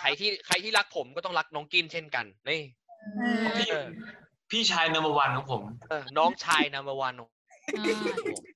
[0.00, 2.60] ใครที่ใครที่รักผมก็ต้องรักน้องกินเช่นกันนี่
[3.56, 3.86] พี่เออ
[4.50, 7.28] พี่ชายนัมเบอร์วันของผมเออน้องชายนัมเบอร์วันอ่า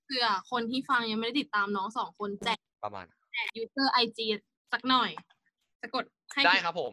[0.07, 4.27] เผื่อคนที่ฟังยังไม่ได้ติดตามน้องสองคนแจกประมาณแจก user IG
[4.73, 5.11] สักหน่อย
[5.83, 6.93] จะกดให้ได้ครัครับผม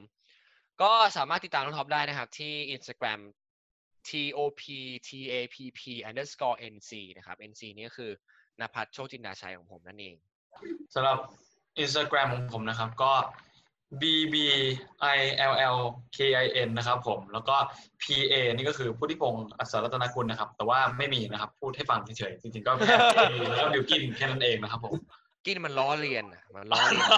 [0.82, 3.20] ก็สามารถติดตามน้องท็อปได้นะครับ ที่ Instagram
[4.08, 4.60] top
[5.08, 5.78] tapp
[6.10, 8.12] underscore nc นะครับ nc นี่ก็คือ
[8.60, 10.16] นภัทรโชคจินดาชัยของผมนั่นเอง
[10.94, 11.18] สำหรับ
[11.84, 13.12] Instagram ของผมนะครับก็
[14.02, 14.36] b b
[15.18, 15.20] i
[15.52, 15.78] l l
[16.16, 17.56] k i n นะครับผมแล้วก็
[18.02, 22.96] p a นี่ก็คือพุทธิพงศ์อัศรัตนกุลนะครับ แต่ว่าไม่มีนะครับพูดให้ฟังเฉยๆจริงๆก็แค่
[23.32, 24.94] มีแล้วก็บิวกินแค่นั้นเองนะครับผม
[25.46, 27.10] กินมันล้อเลียนอะมันล้อเลียน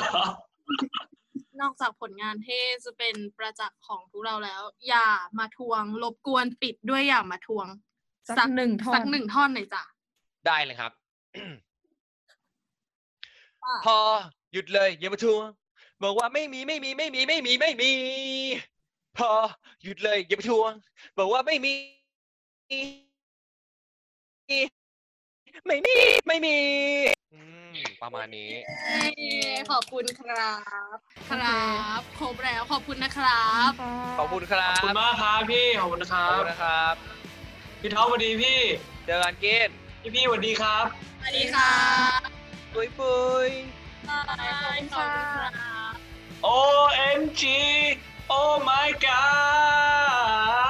[1.62, 5.07] นอกจากผลงานที่จะเป็นประจักษ์ของพวกเราแล้ว อย่า
[5.39, 7.68] มาทวงรบกวนปิดด้วยอย่ามาทวง
[8.38, 9.84] สักหนึ่งท่อนสักหนึ่งท่อนหน่อยจ้ะ
[10.47, 10.91] ได้เลยครับ
[13.64, 13.97] ว่าพอ
[14.53, 15.43] หยุดเลยอย่ามาทวง
[16.03, 17.91] บอกว่าไม่มีไม่มีไม่มีไม่มีไม่มี
[19.18, 19.30] พอ
[19.84, 20.72] หยุดเลยอย่ามาทวง
[21.18, 21.74] บอกว่าไม่มี
[25.66, 25.97] ไม่มี
[26.28, 26.58] ไม่มี
[27.34, 27.39] อื
[27.70, 28.52] มประมาณนี้
[29.72, 30.52] ขอบคุณครั
[30.95, 30.97] บ
[31.30, 31.66] ครั
[31.99, 33.72] บ ครบแล้วขอบคุณนะครับ
[34.20, 36.93] ขอบคุณครับขอบคุณมากครับพี่ ขอบคุณนะครับขอบคุณนะครับ
[37.82, 38.60] พี่ท้อปสวัสดีพี่
[39.06, 39.70] เจอกันเกน
[40.02, 40.86] พี่พี่สวัสดีครับ
[41.20, 41.72] สวัสดีค่บ
[42.74, 43.49] ปุยปุย
[44.08, 45.10] ขอบคุณค่ะ
[46.45, 46.49] O
[47.18, 47.43] M G
[48.34, 50.61] Oh my God